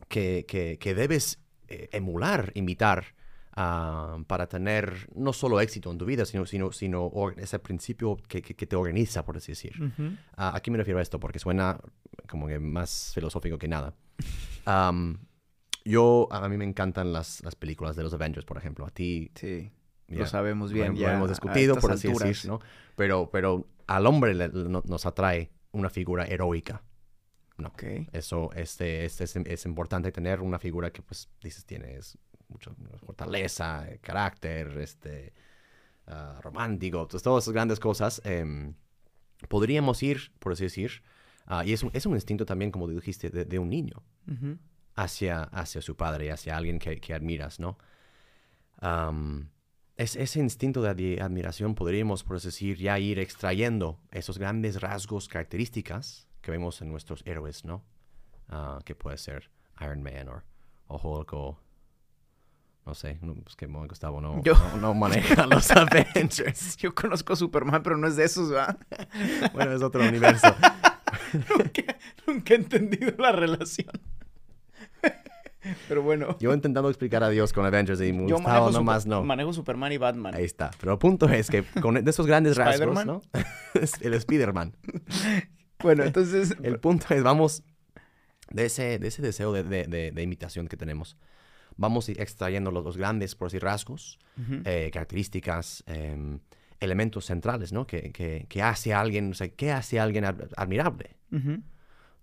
que, 0.08 0.44
que- 0.48 0.78
que 0.78 0.94
debes 0.94 1.38
eh, 1.68 1.88
emular, 1.92 2.50
imitar, 2.54 3.14
ah, 3.52 4.18
para 4.26 4.48
tener 4.48 5.08
no 5.14 5.32
solo 5.32 5.60
éxito 5.60 5.90
en 5.92 5.98
tu 5.98 6.04
vida, 6.04 6.24
sino, 6.24 6.46
sino, 6.46 6.72
sino 6.72 7.12
ese 7.36 7.58
principio 7.60 8.16
que, 8.28 8.42
que- 8.42 8.66
te 8.66 8.74
organiza, 8.76 9.24
por 9.24 9.36
así 9.36 9.52
decir. 9.52 9.80
Ujú. 9.80 10.16
Ah, 10.36 10.56
¿A 10.56 10.60
qué 10.60 10.70
me 10.72 10.78
refiero 10.78 10.98
a 10.98 11.02
esto? 11.02 11.20
Porque 11.20 11.38
suena 11.38 11.78
como 12.28 12.48
que 12.48 12.58
más 12.58 13.12
filosófico 13.14 13.56
que 13.58 13.68
nada. 13.68 13.94
Am, 14.64 15.18
yo, 15.84 16.28
a 16.30 16.48
mí 16.48 16.56
me 16.56 16.64
encantan 16.64 17.12
las, 17.12 17.42
las 17.44 17.54
películas 17.54 17.94
de 17.96 18.02
los 18.02 18.12
Avengers, 18.14 18.44
por 18.44 18.58
ejemplo. 18.58 18.84
A 18.86 18.90
ti 18.90 19.30
Sí, 19.34 19.70
ya, 20.10 20.18
lo 20.20 20.26
sabemos 20.26 20.72
bien. 20.72 20.94
lo 20.94 21.00
ya 21.00 21.14
hemos 21.14 21.28
discutido, 21.30 21.76
por 21.76 21.92
así 21.92 22.08
alturas. 22.08 22.28
decir, 22.28 22.50
¿no? 22.50 22.60
Pero, 22.96 23.30
pero 23.30 23.66
al 23.86 24.06
hombre 24.06 24.34
le- 24.34 24.48
le- 24.48 24.68
no- 24.68 24.82
nos 24.86 25.06
atrae 25.06 25.50
una 25.72 25.88
figura 25.90 26.24
heroica. 26.26 26.82
No. 27.56 27.68
Ok. 27.68 27.82
Eso 28.12 28.50
este, 28.54 29.04
este 29.04 29.24
es, 29.24 29.36
es 29.36 29.66
importante 29.66 30.10
tener 30.12 30.40
una 30.40 30.58
figura 30.58 30.90
que, 30.90 31.02
pues, 31.02 31.28
dices, 31.42 31.64
tienes 31.64 32.16
mucha 32.48 32.70
fortaleza, 33.04 33.86
eh, 33.88 33.98
carácter, 34.00 34.78
este, 34.78 35.32
ah, 36.06 36.38
romántico, 36.42 37.06
pues, 37.06 37.22
todas 37.22 37.44
esas 37.44 37.52
grandes 37.54 37.78
cosas. 37.78 38.20
em, 38.24 38.74
podríamos 39.48 40.02
ir, 40.02 40.32
por 40.38 40.52
así 40.52 40.64
decir, 40.64 41.02
ah, 41.46 41.64
y 41.64 41.72
es 41.72 41.82
un, 41.82 41.90
es 41.94 42.04
un 42.06 42.14
instinto 42.14 42.44
también, 42.44 42.70
como 42.70 42.88
dijiste, 42.88 43.30
de, 43.30 43.44
de 43.44 43.58
un 43.58 43.68
niño 43.70 44.02
hacia, 44.96 45.44
hacia 45.44 45.80
su 45.82 45.96
padre, 45.96 46.30
hacia 46.32 46.56
alguien 46.56 46.78
que, 46.78 47.00
que 47.00 47.14
admiras, 47.14 47.60
¿no? 47.60 47.78
Es, 50.00 50.16
ese 50.16 50.40
instinto 50.40 50.82
de 50.82 51.20
admiración 51.20 51.74
podríamos, 51.74 52.24
por 52.24 52.40
decir, 52.40 52.76
ya 52.78 52.98
ir 52.98 53.18
extrayendo 53.18 53.98
esos 54.10 54.38
grandes 54.38 54.80
rasgos, 54.80 55.28
características 55.28 56.26
que 56.40 56.50
vemos 56.50 56.80
en 56.82 56.88
nuestros 56.90 57.22
héroes, 57.26 57.64
¿no? 57.64 57.84
Ah, 58.48 58.80
que 58.84 58.94
puede 58.94 59.16
ser 59.18 59.50
Iron 59.80 60.02
Man 60.02 60.28
o, 60.28 60.42
o 60.88 60.96
Hulk 60.98 61.32
o... 61.34 61.60
No 62.86 62.94
sé, 62.94 63.18
no, 63.20 63.36
es 63.46 63.54
que 63.56 63.66
Gustavo 63.66 64.20
no, 64.20 64.42
Yo- 64.42 64.54
no, 64.54 64.76
no 64.78 64.94
maneja 64.94 65.46
los 65.50 65.70
Avengers. 65.70 66.76
Yo 66.78 66.94
conozco 66.94 67.34
a 67.34 67.36
Superman, 67.36 67.82
pero 67.82 67.96
no 67.96 68.06
es 68.08 68.16
de 68.16 68.24
esos, 68.24 68.50
¿verdad? 68.50 68.78
Bueno, 69.52 69.72
es 69.72 69.82
otro 69.82 70.02
universo. 70.02 70.46
nunca, 71.56 71.98
nunca 72.26 72.54
he 72.54 72.56
entendido 72.56 73.12
la 73.18 73.32
relación. 73.32 73.90
pero 75.88 76.02
bueno. 76.02 76.36
Yo 76.40 76.52
intentando 76.54 76.88
explicar 76.88 77.22
a 77.24 77.28
Dios 77.28 77.52
con 77.52 77.64
Avengers 77.66 78.00
y 78.00 78.08
Yo 78.08 78.36
Gustavo 78.36 78.66
Super- 78.68 78.80
nomás 78.80 79.06
no. 79.06 79.22
manejo 79.24 79.52
Superman 79.52 79.92
y 79.92 79.98
Batman. 79.98 80.34
Ahí 80.34 80.44
está. 80.44 80.70
Pero 80.80 80.92
el 80.92 80.98
punto 80.98 81.28
es 81.28 81.48
que 81.50 81.64
con 81.80 81.94
de 82.02 82.10
esos 82.10 82.26
grandes 82.26 82.56
rasgos. 82.56 83.04
¿no? 83.06 83.22
El 84.00 84.14
Spider-Man. 84.14 84.76
Bueno, 85.82 86.04
entonces... 86.04 86.56
El 86.62 86.78
punto 86.78 87.06
es, 87.14 87.22
vamos 87.22 87.62
de 88.50 88.66
ese, 88.66 88.98
de 88.98 89.08
ese 89.08 89.22
deseo 89.22 89.52
de, 89.52 89.62
de- 89.62 89.84
de- 89.86 90.10
de 90.10 90.22
imitación 90.22 90.66
que 90.68 90.76
tenemos, 90.76 91.16
vamos 91.76 92.08
extrayendo 92.08 92.70
los, 92.70 92.84
los 92.84 92.96
grandes, 92.96 93.34
por 93.36 93.48
decir, 93.48 93.62
rasgos, 93.62 94.18
Ujú. 94.36 94.60
eh, 94.64 94.90
características, 94.92 95.84
em, 95.86 96.40
elementos 96.80 97.26
centrales, 97.26 97.72
¿no? 97.72 97.86
Que, 97.86 98.10
que, 98.10 98.46
que 98.48 98.62
hace 98.62 98.92
a 98.92 99.00
alguien, 99.00 99.30
o 99.30 99.34
sea, 99.34 99.48
¿qué 99.48 99.70
hace 99.70 100.00
a 100.00 100.02
alguien 100.02 100.24
ad- 100.24 100.48
admirable? 100.56 101.16
Ujú. 101.30 101.62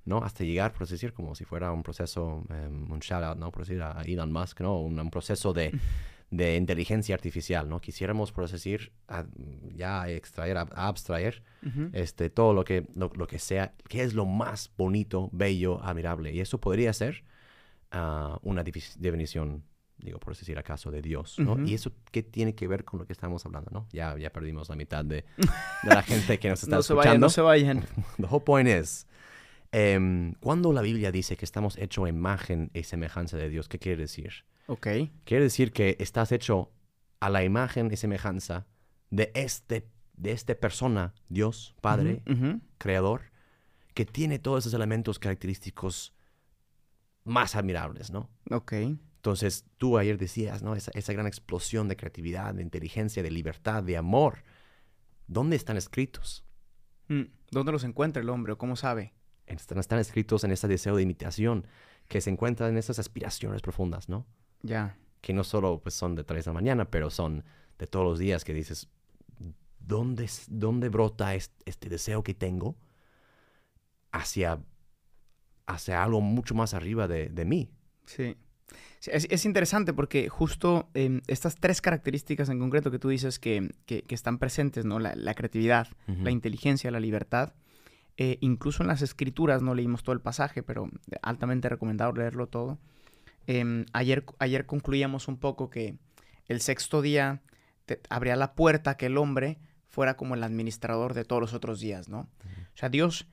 ¿No? 0.07 0.23
Hasta 0.23 0.43
llegar, 0.43 0.73
por 0.73 0.83
así 0.83 0.93
decir, 0.93 1.13
como 1.13 1.35
si 1.35 1.45
fuera 1.45 1.71
un 1.71 1.83
proceso, 1.83 2.43
em, 2.49 2.91
un 2.91 2.99
shout 2.99 3.23
out, 3.23 3.37
¿no? 3.37 3.51
Por 3.51 3.63
decir 3.65 3.81
a 3.83 4.01
Elon 4.05 4.31
Musk, 4.31 4.61
¿no? 4.61 4.79
Un, 4.79 4.99
un 4.99 5.09
proceso 5.11 5.53
de, 5.53 5.71
de 6.31 6.55
inteligencia 6.55 7.13
artificial, 7.13 7.69
¿no? 7.69 7.79
Quisiéramos, 7.79 8.31
por 8.31 8.45
así 8.45 8.53
decir, 8.53 8.91
a- 9.07 9.25
ya 9.75 10.09
extraer, 10.09 10.57
ab- 10.57 10.73
abstraer, 10.75 11.43
Ujú. 11.65 11.89
este, 11.93 12.29
todo 12.29 12.53
lo 12.53 12.63
que, 12.63 12.87
lo, 12.95 13.11
lo 13.15 13.27
que 13.27 13.37
sea, 13.39 13.73
que 13.87 14.01
es 14.01 14.13
lo 14.13 14.25
más 14.25 14.71
bonito, 14.77 15.29
bello, 15.31 15.83
admirable. 15.83 16.33
Y 16.33 16.39
eso 16.39 16.59
podría 16.59 16.91
ser 16.93 17.23
ah, 17.91 18.39
una 18.43 18.63
definición, 18.63 19.63
digo, 19.97 20.19
por 20.19 20.31
así 20.33 20.41
decir, 20.41 20.57
acaso, 20.57 20.91
de 20.91 21.01
Dios, 21.01 21.39
¿no? 21.39 21.57
Y 21.65 21.73
eso, 21.73 21.91
¿qué 22.11 22.23
tiene 22.23 22.55
que 22.55 22.67
ver 22.67 22.83
con 22.85 22.99
lo 22.99 23.05
que 23.05 23.13
estamos 23.13 23.45
hablando, 23.45 23.71
no? 23.71 23.87
Ya, 23.91 24.17
ya 24.17 24.29
perdimos 24.31 24.69
la 24.69 24.75
mitad 24.75 25.03
de, 25.05 25.25
de 25.83 25.91
la 25.93 26.03
gente 26.03 26.39
que 26.39 26.49
nos 26.49 26.63
está 26.63 26.75
No 26.75 26.81
se 26.83 26.93
escuchando. 26.93 27.09
vayan, 27.09 27.21
no 27.21 27.29
se 27.29 27.41
vayan. 27.41 27.85
The 28.17 28.27
whole 28.29 28.43
point 28.43 28.67
is, 28.69 29.07
em, 29.77 30.33
cuando 30.39 30.73
la 30.73 30.81
Biblia 30.81 31.11
dice 31.11 31.37
que 31.37 31.45
estamos 31.45 31.77
hechos 31.77 32.05
a 32.05 32.09
imagen 32.09 32.71
y 32.73 32.83
semejanza 32.83 33.37
de 33.37 33.49
Dios, 33.49 33.67
¿qué 33.67 33.79
quiere 33.79 34.01
decir? 34.01 34.45
Ok. 34.67 34.87
Quiere 35.23 35.43
decir 35.43 35.71
que 35.71 35.95
estás 35.99 36.31
hecho 36.31 36.71
a 37.19 37.29
la 37.29 37.43
imagen 37.43 37.91
y 37.91 37.97
semejanza 37.97 38.67
de 39.09 39.31
este, 39.35 39.87
de 40.15 40.31
este 40.31 40.55
persona, 40.55 41.13
Dios, 41.29 41.75
Padre. 41.81 42.23
Creador, 42.77 43.31
que 43.93 44.05
tiene 44.05 44.39
todos 44.39 44.63
esos 44.63 44.73
elementos 44.73 45.19
característicos 45.19 46.13
más 47.23 47.55
admirables, 47.55 48.11
¿no? 48.11 48.29
Ok. 48.49 48.73
Entonces, 48.73 49.65
tú 49.77 49.97
ayer 49.97 50.17
decías, 50.17 50.63
¿no? 50.63 50.75
Esa, 50.75 50.91
esa 50.93 51.13
gran 51.13 51.27
explosión 51.27 51.87
de 51.87 51.97
creatividad, 51.97 52.53
de 52.53 52.61
inteligencia, 52.61 53.23
de 53.23 53.31
libertad, 53.31 53.83
de 53.83 53.97
amor. 53.97 54.43
¿Dónde 55.27 55.55
están 55.55 55.77
escritos? 55.77 56.45
Mm, 57.09 57.23
¿Dónde 57.51 57.71
los 57.71 57.83
encuentra 57.83 58.21
el 58.21 58.29
hombre 58.29 58.53
o 58.53 58.57
cómo 58.57 58.75
sabe? 58.75 59.13
Están, 59.47 59.77
están 59.79 59.99
escritos 59.99 60.43
en 60.43 60.51
ese 60.51 60.67
deseo 60.67 60.95
de 60.95 61.03
imitación 61.03 61.65
que 62.07 62.21
se 62.21 62.29
encuentran 62.29 62.69
en 62.71 62.77
esas 62.77 62.99
aspiraciones 62.99 63.61
profundas, 63.61 64.07
¿no? 64.09 64.25
Ya. 64.61 64.97
Que 65.21 65.33
no 65.33 65.43
solo 65.43 65.79
pues, 65.81 65.95
son 65.95 66.15
de 66.15 66.23
3 66.23 66.45
de 66.45 66.49
la 66.49 66.53
mañana, 66.53 66.89
pero 66.89 67.09
son 67.09 67.43
de 67.79 67.87
todos 67.87 68.05
los 68.05 68.19
días 68.19 68.43
que 68.43 68.53
dices, 68.53 68.87
¿dónde, 69.79 70.29
dónde 70.47 70.89
brota 70.89 71.35
es- 71.35 71.51
este, 71.65 71.89
deseo 71.89 72.23
que 72.23 72.33
tengo 72.33 72.75
hacia, 74.11 74.59
hacia 75.65 76.03
algo 76.03 76.21
mucho 76.21 76.55
más 76.55 76.73
arriba 76.73 77.07
de, 77.07 77.29
de 77.29 77.45
mí? 77.45 77.69
Sí. 78.05 78.35
Sí, 78.99 79.11
es, 79.13 79.27
es 79.29 79.45
interesante 79.45 79.93
porque 79.93 80.27
justo 80.27 80.89
em, 80.93 81.21
estas 81.27 81.55
tres 81.55 81.79
características 81.81 82.49
en 82.49 82.59
concreto 82.59 82.91
que 82.91 82.99
tú 82.99 83.07
dices 83.09 83.39
que, 83.39 83.69
que- 83.85 84.01
que 84.01 84.13
están 84.15 84.39
presentes, 84.39 84.83
¿no? 84.85 84.99
La, 84.99 85.15
la 85.15 85.33
creatividad, 85.35 85.87
la 86.07 86.31
inteligencia, 86.31 86.91
la 86.91 86.99
libertad. 86.99 87.53
Eh, 88.17 88.37
incluso 88.41 88.83
en 88.83 88.87
las 88.87 89.01
escrituras, 89.01 89.61
no 89.61 89.75
leímos 89.75 90.03
todo 90.03 90.13
el 90.13 90.21
pasaje, 90.21 90.63
pero 90.63 90.89
altamente 91.21 91.69
recomendado 91.69 92.11
leerlo 92.13 92.47
todo. 92.47 92.79
Em, 93.45 93.85
ayer, 93.93 94.25
ayer 94.39 94.65
concluíamos 94.65 95.27
un 95.27 95.37
poco 95.37 95.69
que 95.69 95.97
el 96.47 96.59
sexto 96.61 97.01
día 97.01 97.41
te- 97.85 98.01
abría 98.09 98.35
la 98.35 98.55
puerta 98.55 98.91
a 98.91 98.97
que 98.97 99.05
el 99.05 99.17
hombre 99.17 99.59
fuera 99.87 100.17
como 100.17 100.35
el 100.35 100.43
administrador 100.43 101.13
de 101.13 101.23
todos 101.25 101.41
los 101.41 101.53
otros 101.53 101.79
días, 101.79 102.09
¿no? 102.09 102.21
O 102.21 102.77
sea, 102.77 102.89
Dios, 102.89 103.27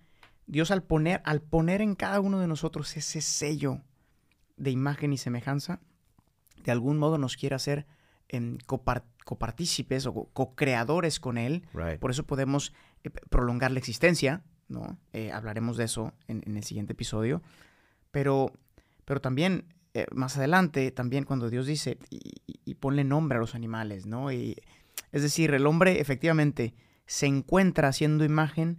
Dios 0.47 0.71
al 0.71 0.83
poner, 0.83 1.21
al 1.25 1.41
poner 1.41 1.81
en 1.81 1.95
cada 1.95 2.21
uno 2.21 2.39
de 2.39 2.47
nosotros 2.47 2.97
ese 2.97 3.21
sello 3.21 3.81
de 4.57 4.71
imagen 4.71 5.13
y 5.13 5.19
semejanza, 5.19 5.81
de 6.63 6.71
algún 6.73 6.99
modo 6.99 7.19
nos 7.19 7.37
quiere 7.37 7.57
hacer 7.57 7.87
em, 8.29 8.57
copar- 8.67 9.05
copartícipes 9.25 10.07
o 10.07 10.15
co- 10.15 10.31
co-creadores 10.33 11.19
con 11.21 11.37
Él. 11.39 11.67
Right. 11.75 11.99
Por 11.99 12.11
eso 12.11 12.25
podemos 12.25 12.73
eh, 13.03 13.11
prolongar 13.29 13.71
la 13.73 13.79
existencia, 13.81 14.43
¿no? 14.69 14.99
Eh, 15.13 15.31
hablaremos 15.33 15.77
de 15.77 15.85
eso 15.85 16.13
en, 16.29 16.43
en 16.47 16.57
el 16.57 16.65
siguiente 16.65 16.93
episodio. 16.93 17.43
Pero, 18.11 18.53
pero 19.05 19.21
también, 19.21 19.65
eh, 19.93 20.07
más 20.13 20.37
adelante, 20.37 20.91
también 20.91 21.25
cuando 21.25 21.51
Dios 21.51 21.67
dice, 21.67 21.99
y, 22.11 22.21
y- 22.65 22.75
ponle 22.75 23.05
nombre 23.05 23.39
a 23.39 23.41
los 23.41 23.55
animales, 23.55 24.07
¿no? 24.07 24.31
Y, 24.33 24.57
es 25.13 25.23
decir, 25.23 25.53
el 25.55 25.67
hombre 25.67 26.01
efectivamente 26.01 26.75
se 27.07 27.27
encuentra 27.27 27.89
haciendo 27.89 28.25
imagen 28.25 28.79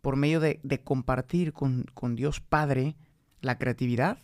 por 0.00 0.16
medio 0.16 0.40
de, 0.40 0.60
de 0.62 0.80
compartir 0.82 1.52
con, 1.52 1.86
con 1.94 2.14
Dios 2.14 2.40
Padre 2.40 2.96
la 3.40 3.58
creatividad, 3.58 4.18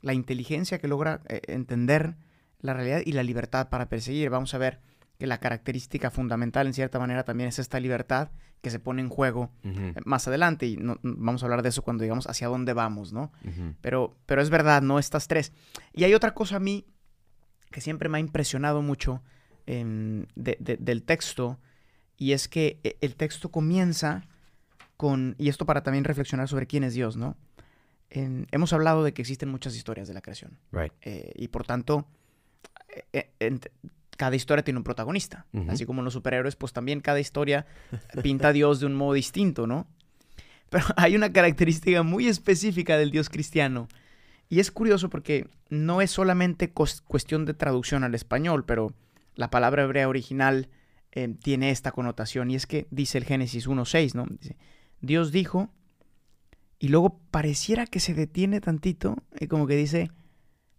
la 0.00 0.14
inteligencia 0.14 0.78
que 0.78 0.88
logra 0.88 1.20
eh, 1.28 1.40
entender 1.48 2.16
la 2.60 2.74
realidad 2.74 3.02
y 3.04 3.12
la 3.12 3.22
libertad 3.22 3.68
para 3.68 3.88
perseguir. 3.88 4.30
Vamos 4.30 4.54
a 4.54 4.58
ver 4.58 4.80
que 5.18 5.26
la 5.26 5.38
característica 5.38 6.10
fundamental 6.10 6.66
en 6.66 6.74
cierta 6.74 6.98
manera 6.98 7.24
también 7.24 7.48
es 7.48 7.58
esta 7.58 7.78
libertad 7.80 8.30
que 8.60 8.70
se 8.70 8.78
pone 8.80 9.02
en 9.02 9.08
juego 9.08 9.50
eh, 9.64 9.94
más 10.04 10.26
adelante 10.28 10.66
y 10.66 10.76
no- 10.76 10.98
vamos 11.02 11.42
a 11.42 11.46
hablar 11.46 11.62
de 11.62 11.68
eso 11.70 11.82
cuando 11.82 12.02
digamos 12.02 12.26
hacia 12.28 12.48
dónde 12.48 12.72
vamos, 12.72 13.12
¿no? 13.12 13.32
Pero, 13.80 14.16
pero 14.26 14.40
es 14.42 14.50
verdad, 14.50 14.82
¿no? 14.82 14.98
Estas 14.98 15.26
tres. 15.28 15.52
Y 15.92 16.04
hay 16.04 16.14
otra 16.14 16.32
cosa 16.34 16.56
a 16.56 16.60
mí 16.60 16.86
que 17.70 17.80
siempre 17.80 18.08
me 18.08 18.18
ha 18.18 18.20
impresionado 18.20 18.82
mucho 18.82 19.22
em, 19.66 20.26
de- 20.34 20.56
de- 20.60 20.76
del 20.76 21.02
texto 21.04 21.58
y 22.16 22.32
es 22.32 22.48
que 22.48 22.80
eh, 22.84 22.96
el 23.00 23.14
texto 23.16 23.50
comienza 23.50 24.22
con, 24.96 25.34
y 25.38 25.48
esto 25.48 25.66
para 25.66 25.82
también 25.82 26.04
reflexionar 26.04 26.48
sobre 26.48 26.66
quién 26.66 26.84
es 26.84 26.94
Dios, 26.94 27.16
¿no? 27.16 27.36
Em, 28.10 28.46
hemos 28.50 28.72
hablado 28.72 29.02
de 29.04 29.12
que 29.14 29.22
existen 29.22 29.48
muchas 29.48 29.74
historias 29.76 30.06
de 30.08 30.14
la 30.14 30.20
creación 30.20 30.58
Right. 30.72 30.92
eh, 31.02 31.32
y 31.34 31.48
por 31.48 31.64
tanto, 31.64 32.06
eh, 33.12 33.30
ent- 33.40 33.70
cada 34.16 34.36
historia 34.36 34.64
tiene 34.64 34.78
un 34.78 34.84
protagonista. 34.84 35.46
Así 35.68 35.86
como 35.86 36.00
en 36.00 36.04
los 36.04 36.14
superhéroes, 36.14 36.56
pues 36.56 36.72
también 36.72 37.00
cada 37.00 37.20
historia 37.20 37.66
pinta 38.22 38.48
a 38.48 38.52
Dios 38.52 38.80
de 38.80 38.86
un 38.86 38.94
modo 38.94 39.14
distinto, 39.14 39.66
¿no? 39.66 39.86
Pero 40.70 40.84
hay 40.96 41.16
una 41.16 41.32
característica 41.32 42.02
muy 42.02 42.26
específica 42.26 42.96
del 42.96 43.10
Dios 43.10 43.28
cristiano. 43.28 43.88
Y 44.48 44.60
es 44.60 44.70
curioso 44.70 45.08
porque 45.08 45.48
no 45.70 46.02
es 46.02 46.10
solamente 46.10 46.70
cuestión 46.70 47.46
de 47.46 47.54
traducción 47.54 48.04
al 48.04 48.14
español, 48.14 48.64
pero 48.64 48.92
la 49.34 49.50
palabra 49.50 49.84
hebrea 49.84 50.08
original 50.08 50.68
eh, 51.12 51.34
tiene 51.42 51.70
esta 51.70 51.92
connotación. 51.92 52.50
Y 52.50 52.56
es 52.56 52.66
que 52.66 52.86
dice 52.90 53.18
el 53.18 53.24
Génesis 53.24 53.66
1.6, 53.66 54.14
¿no? 54.14 54.26
Dice, 54.28 54.56
Dios 55.00 55.32
dijo, 55.32 55.70
y 56.78 56.88
luego 56.88 57.18
pareciera 57.30 57.86
que 57.86 58.00
se 58.00 58.12
detiene 58.12 58.60
tantito 58.60 59.16
y 59.38 59.46
como 59.46 59.66
que 59.66 59.76
dice, 59.76 60.10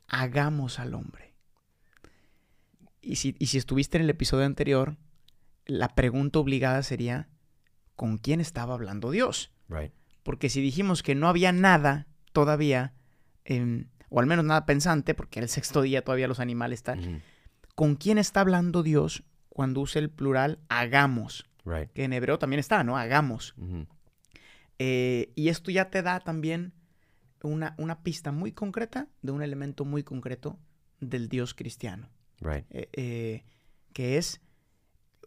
hagamos 0.07 0.79
al 0.79 0.93
hombre. 0.93 1.32
Y 3.03 3.17
si, 3.17 3.35
y 3.37 3.47
si 3.47 3.57
estuviste 3.57 3.97
en 3.97 4.03
el 4.03 4.09
episodio 4.09 4.45
anterior, 4.45 4.97
la 5.65 5.89
pregunta 5.89 6.39
obligada 6.39 6.81
sería, 6.83 7.29
¿con 7.95 8.17
quién 8.17 8.39
estaba 8.41 8.73
hablando 8.73 9.11
Dios? 9.11 9.51
Right. 9.67 9.93
Porque 10.23 10.49
si 10.49 10.61
dijimos 10.61 11.03
que 11.03 11.15
no 11.15 11.27
había 11.27 11.51
nada 11.51 12.07
todavía, 12.31 12.93
em, 13.43 13.89
o 14.09 14.19
al 14.19 14.25
menos 14.25 14.45
nada 14.45 14.65
pensante, 14.65 15.13
porque 15.13 15.39
era 15.39 15.45
el 15.45 15.49
sexto 15.49 15.81
día 15.81 16.03
todavía 16.03 16.27
los 16.27 16.39
animales 16.39 16.79
están. 16.79 17.21
¿con 17.75 17.95
quién 17.95 18.17
está 18.17 18.41
hablando 18.41 18.83
Dios 18.83 19.23
cuando 19.49 19.81
usa 19.81 19.99
el 19.99 20.09
plural 20.09 20.59
hagamos? 20.69 21.49
Right. 21.65 21.91
Que 21.91 22.03
en 22.03 22.13
hebreo 22.13 22.39
también 22.39 22.59
está, 22.59 22.83
¿no? 22.83 22.97
Hagamos. 22.97 23.55
Eh, 24.79 25.31
y 25.35 25.49
esto 25.49 25.71
ya 25.71 25.89
te 25.89 26.01
da 26.01 26.19
también 26.19 26.73
una, 27.41 27.75
una 27.77 28.03
pista 28.03 28.31
muy 28.31 28.51
concreta 28.51 29.07
de 29.21 29.31
un 29.31 29.41
elemento 29.41 29.85
muy 29.85 30.03
concreto 30.03 30.59
del 30.99 31.29
Dios 31.29 31.53
cristiano, 31.53 32.09
Right. 32.41 32.65
eh, 32.71 32.89
eh, 32.93 33.43
que 33.93 34.17
es 34.17 34.41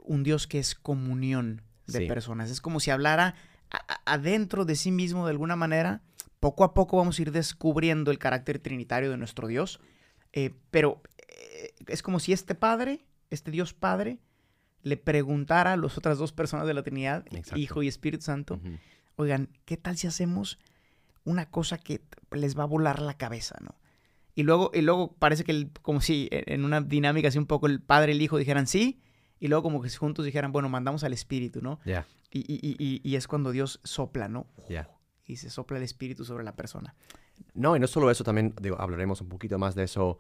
un 0.00 0.22
Dios 0.22 0.46
que 0.46 0.58
es 0.58 0.74
comunión 0.74 1.62
de 1.86 2.00
Sí. 2.00 2.06
personas. 2.06 2.50
Es 2.50 2.60
como 2.60 2.80
si 2.80 2.90
hablara 2.90 3.34
a- 3.70 3.76
a- 3.94 4.14
adentro 4.14 4.64
de 4.64 4.76
sí 4.76 4.90
mismo 4.90 5.24
de 5.26 5.30
alguna 5.30 5.56
manera. 5.56 6.02
Poco 6.40 6.64
a 6.64 6.74
poco 6.74 6.96
vamos 6.98 7.18
a 7.18 7.22
ir 7.22 7.32
descubriendo 7.32 8.10
el 8.10 8.18
carácter 8.18 8.58
trinitario 8.58 9.10
de 9.10 9.16
nuestro 9.16 9.48
Dios, 9.48 9.80
eh, 10.32 10.54
pero 10.70 11.02
es 11.86 12.02
como 12.02 12.20
si 12.20 12.32
este 12.32 12.54
Padre, 12.54 13.04
este 13.30 13.50
Dios 13.50 13.72
Padre, 13.72 14.18
le 14.82 14.96
preguntara 14.96 15.72
a 15.72 15.76
las 15.76 15.96
otras 15.98 16.18
dos 16.18 16.32
personas 16.32 16.66
de 16.66 16.74
la 16.74 16.82
Trinidad, 16.84 17.24
Exacto. 17.32 17.58
Hijo 17.58 17.82
y 17.82 17.88
Espíritu 17.88 18.22
Santo, 18.24 18.60
oigan, 19.16 19.48
¿qué 19.64 19.76
tal 19.76 19.96
si 19.96 20.06
hacemos 20.06 20.58
una 21.24 21.46
cosa 21.50 21.78
que 21.78 22.02
les 22.30 22.56
va 22.56 22.62
a 22.64 22.66
volar 22.66 23.00
la 23.02 23.14
cabeza, 23.16 23.56
¿no? 23.60 23.74
Y 24.36 24.42
luego, 24.44 24.70
y 24.72 24.82
luego 24.82 25.14
parece 25.18 25.42
que 25.42 25.50
el- 25.52 25.70
como 25.82 26.00
si 26.00 26.28
e- 26.30 26.44
en 26.54 26.64
una 26.64 26.80
dinámica 26.80 27.26
así 27.28 27.38
un 27.38 27.46
poco 27.46 27.66
el 27.66 27.80
padre 27.80 28.12
y 28.12 28.16
el 28.16 28.22
hijo 28.22 28.36
dijeran 28.38 28.66
sí, 28.68 29.00
y 29.40 29.48
luego 29.48 29.62
como 29.64 29.82
que 29.82 29.90
juntos 29.90 30.24
dijeran, 30.24 30.52
bueno, 30.52 30.68
mandamos 30.68 31.02
al 31.04 31.12
espíritu, 31.12 31.60
¿no? 31.62 31.80
Yeah. 31.84 32.06
Y, 32.30 32.40
y- 32.46 33.00
y- 33.02 33.16
es 33.16 33.26
cuando 33.26 33.50
Dios 33.50 33.80
sopla, 33.82 34.28
¿no? 34.28 34.46
Yeah. 34.68 34.88
Y 35.24 35.36
se 35.36 35.50
sopla 35.50 35.78
el 35.78 35.82
espíritu 35.84 36.24
sobre 36.24 36.44
la 36.44 36.54
persona. 36.54 36.94
No, 37.54 37.74
y 37.76 37.80
no 37.80 37.86
solo 37.86 38.10
eso, 38.10 38.24
también 38.24 38.54
digo, 38.60 38.80
hablaremos 38.80 39.20
un 39.20 39.28
poquito 39.28 39.58
más 39.58 39.74
de 39.74 39.84
eso 39.84 40.18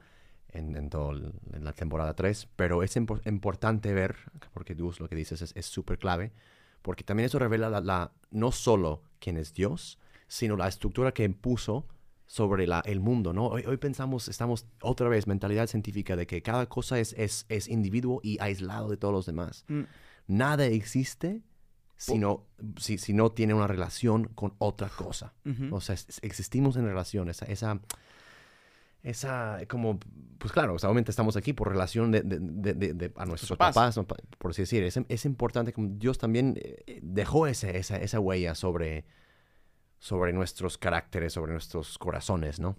en, 0.48 0.74
en, 0.76 0.88
todo 0.90 1.10
el- 1.12 1.32
en 1.52 1.64
la 1.64 1.72
temporada 1.72 2.14
3, 2.14 2.48
pero 2.56 2.82
es 2.82 2.96
impor- 2.96 3.20
importante 3.26 3.92
ver, 3.92 4.16
porque 4.54 4.74
tú 4.74 4.92
lo 4.98 5.08
que 5.08 5.16
dices 5.16 5.42
es 5.42 5.52
es 5.54 5.66
súper 5.66 5.98
clave, 5.98 6.32
porque 6.82 7.04
también 7.04 7.26
eso 7.26 7.38
revela 7.38 7.68
la, 7.68 7.80
la- 7.80 8.12
no 8.30 8.50
solo 8.50 9.02
quién 9.18 9.36
es 9.36 9.52
Dios, 9.52 9.98
sino 10.26 10.56
la 10.56 10.68
estructura 10.68 11.12
que 11.12 11.24
impuso 11.24 11.86
sobre 12.26 12.66
la, 12.66 12.80
el 12.86 13.00
mundo, 13.00 13.32
¿no? 13.32 13.46
Hoy, 13.46 13.64
hoy 13.66 13.76
pensamos, 13.76 14.28
estamos 14.28 14.66
otra 14.82 15.08
vez, 15.08 15.26
mentalidad 15.26 15.68
científica 15.68 16.16
de 16.16 16.26
que 16.26 16.42
cada 16.42 16.66
cosa 16.66 16.98
es, 16.98 17.12
es, 17.16 17.46
es 17.48 17.68
individuo 17.68 18.20
y 18.22 18.38
aislado 18.40 18.88
de 18.90 18.96
todos 18.96 19.14
los 19.14 19.26
demás. 19.26 19.64
Mm, 19.68 19.82
Nada 20.28 20.66
existe 20.66 21.42
si 21.96 22.18
no, 22.18 22.44
si, 22.78 22.98
si 22.98 23.12
no 23.14 23.30
tiene 23.30 23.54
una 23.54 23.68
relación 23.68 24.24
con 24.34 24.54
otra 24.58 24.88
cosa. 24.88 25.32
ujú. 25.44 25.74
O 25.74 25.80
sea, 25.80 25.94
es- 25.94 26.18
existimos 26.22 26.76
en 26.76 26.84
relación, 26.84 27.28
esa, 27.28 27.46
esa, 27.46 27.80
esa, 29.02 29.58
como, 29.68 30.00
pues 30.38 30.52
claro, 30.52 30.74
o 30.74 30.78
sea, 30.80 30.88
obviamente 30.90 31.12
estamos 31.12 31.36
aquí 31.36 31.52
por 31.52 31.68
relación 31.68 32.10
de, 32.10 32.22
de- 32.22 32.74
de- 32.74 33.12
a 33.16 33.24
nuestros 33.24 33.56
papás. 33.56 33.94
papás, 33.94 34.18
por 34.38 34.50
así 34.50 34.62
decir. 34.62 34.82
Es, 34.82 34.98
es 35.08 35.24
importante, 35.24 35.72
como 35.72 35.88
Dios 35.90 36.18
también 36.18 36.58
eh, 36.60 36.98
dejó 37.02 37.46
ese, 37.46 37.78
esa, 37.78 37.96
esa 37.98 38.18
huella 38.18 38.54
sobre, 38.56 39.04
sobre 40.06 40.32
nuestros 40.32 40.78
caracteres, 40.78 41.32
sobre 41.32 41.50
nuestros 41.50 41.98
corazones, 41.98 42.60
¿no? 42.60 42.76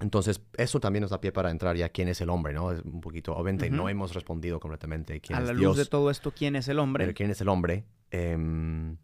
Entonces, 0.00 0.42
eso 0.58 0.78
también 0.78 1.00
nos 1.00 1.10
da 1.10 1.18
pie 1.20 1.32
para 1.32 1.50
entrar 1.50 1.74
ya 1.74 1.88
quién 1.88 2.08
es 2.08 2.20
el 2.20 2.28
hombre, 2.28 2.52
¿no? 2.52 2.70
Es 2.72 2.82
un 2.82 3.00
poquito, 3.00 3.32
obviamente 3.34 3.68
Ujú. 3.68 3.76
no 3.76 3.88
hemos 3.88 4.12
respondido 4.12 4.60
completamente 4.60 5.20
quién 5.22 5.38
A 5.38 5.42
es 5.42 5.46
la 5.48 5.54
Dios. 5.54 5.62
luz 5.64 5.76
de 5.78 5.86
todo 5.86 6.10
esto, 6.10 6.32
¿quién 6.32 6.54
es 6.56 6.68
el 6.68 6.78
hombre? 6.80 7.04
Pero 7.04 7.14
quién 7.16 7.30
es 7.30 7.40
el 7.40 7.48
hombre. 7.48 7.84
Em, 8.10 8.98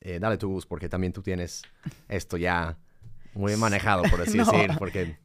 eh, 0.00 0.18
dale 0.18 0.36
tu 0.36 0.48
Gus, 0.48 0.66
porque 0.66 0.88
también 0.88 1.12
tú 1.12 1.22
tienes 1.22 1.62
esto 2.08 2.36
ya 2.36 2.76
muy 3.34 3.54
manejado, 3.56 4.02
por 4.10 4.20
así 4.22 4.38
No. 4.38 4.50
decir. 4.50 4.70
Porque, 4.78 5.16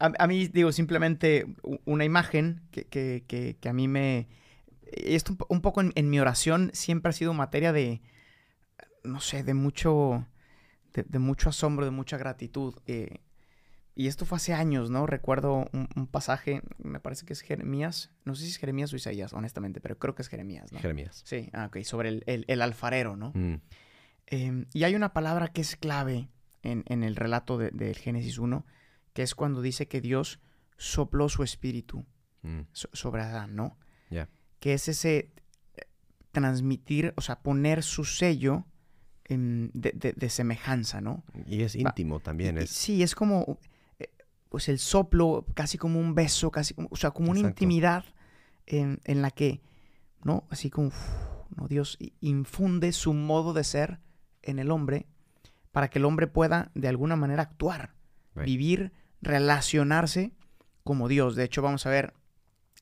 A, 0.00 0.10
a 0.18 0.26
mí, 0.26 0.48
digo, 0.48 0.72
simplemente 0.72 1.46
una 1.84 2.04
imagen 2.04 2.62
que, 2.72 2.86
que- 2.86 3.22
que- 3.28 3.56
que 3.60 3.68
a 3.68 3.72
mí 3.72 3.86
me... 3.86 4.26
Esto 4.90 5.30
un 5.32 5.36
po- 5.38 5.46
un 5.48 5.60
poco 5.60 5.80
en, 5.80 5.92
en 5.94 6.10
mi 6.10 6.18
oración 6.18 6.70
siempre 6.72 7.10
ha 7.10 7.12
sido 7.12 7.34
materia 7.34 7.72
de, 7.72 8.00
no 9.04 9.20
sé, 9.20 9.44
de 9.44 9.54
mucho, 9.54 10.26
de, 10.94 11.02
de 11.02 11.18
mucho 11.18 11.48
asombro, 11.50 11.84
de 11.84 11.90
mucha 11.90 12.16
gratitud. 12.16 12.74
eh, 12.86 13.20
y 13.96 14.08
esto 14.08 14.24
fue 14.26 14.36
hace 14.36 14.52
años, 14.54 14.90
¿no? 14.90 15.06
Recuerdo 15.06 15.68
un, 15.72 15.88
un 15.94 16.06
pasaje, 16.08 16.62
me 16.78 16.98
parece 16.98 17.24
que 17.26 17.32
es 17.32 17.42
Jeremías, 17.42 18.10
no 18.24 18.34
sé 18.34 18.42
si 18.42 18.48
es 18.50 18.56
Jeremías 18.56 18.92
o 18.92 18.96
Isaías, 18.96 19.32
honestamente, 19.32 19.80
pero 19.80 19.98
creo 20.00 20.16
que 20.16 20.22
es 20.22 20.28
Jeremías, 20.28 20.72
¿no? 20.72 20.80
Jeremías. 20.80 21.22
Sí, 21.24 21.48
ah, 21.52 21.66
ok, 21.66 21.78
sobre 21.84 22.08
el, 22.08 22.24
el- 22.26 22.44
el 22.48 22.60
alfarero, 22.62 23.14
¿no? 23.16 23.30
Mm, 23.34 23.60
Eh, 24.26 24.64
y 24.72 24.84
hay 24.84 24.94
una 24.96 25.12
palabra 25.12 25.48
que 25.48 25.60
es 25.60 25.76
clave 25.76 26.28
en, 26.62 26.82
en 26.88 27.04
el 27.04 27.14
relato 27.14 27.56
de- 27.58 27.70
del 27.72 27.94
Génesis 27.96 28.38
1, 28.38 28.64
que 29.12 29.22
es 29.22 29.34
cuando 29.36 29.60
dice 29.62 29.86
que 29.86 30.00
Dios 30.00 30.40
sopló 30.76 31.28
su 31.28 31.42
espíritu 31.44 32.04
mm, 32.42 32.62
so- 32.72 32.88
sobre 32.94 33.22
Adán, 33.22 33.54
¿no? 33.54 33.78
Ya. 34.10 34.28
Que 34.60 34.72
es 34.74 34.88
ese 34.88 35.30
eh, 35.76 35.82
transmitir, 36.32 37.12
o 37.16 37.20
sea, 37.20 37.42
poner 37.42 37.82
su 37.82 38.04
sello 38.04 38.54
em, 38.56 38.64
de, 39.28 39.92
de- 39.92 40.12
de 40.12 40.28
semejanza, 40.30 41.00
¿no? 41.00 41.24
Y 41.46 41.62
es 41.62 41.74
íntimo 41.74 42.20
también. 42.20 42.58
Es, 42.58 42.70
Sí, 42.70 43.02
es 43.02 43.14
como, 43.14 43.58
eh, 43.98 44.10
pues 44.48 44.68
el 44.68 44.78
soplo, 44.78 45.46
casi 45.54 45.78
como 45.78 45.98
un 45.98 46.14
beso, 46.14 46.50
casi, 46.50 46.74
o 46.76 46.96
sea, 46.96 47.10
como 47.12 47.30
una 47.30 47.40
Exacto. 47.40 47.64
intimidad 47.64 48.04
en, 48.66 49.00
en 49.04 49.22
la 49.22 49.30
que, 49.30 49.60
¿no? 50.22 50.44
Así 50.50 50.68
como, 50.70 50.88
uf, 50.88 50.96
¿no? 51.56 51.68
Dios 51.68 51.98
infunde 52.20 52.92
su 52.92 53.14
modo 53.14 53.52
de 53.54 53.64
ser 53.64 53.98
en 54.42 54.58
el 54.58 54.70
hombre 54.70 55.06
para 55.72 55.88
que 55.88 55.98
el 55.98 56.04
hombre 56.04 56.26
pueda 56.26 56.70
de 56.74 56.88
alguna 56.88 57.16
manera 57.16 57.42
actuar, 57.42 57.94
Right. 58.34 58.46
vivir, 58.46 58.92
relacionarse 59.22 60.32
como 60.82 61.08
Dios. 61.08 61.34
De 61.36 61.44
hecho, 61.44 61.62
vamos 61.62 61.86
a 61.86 61.90
ver 61.90 62.14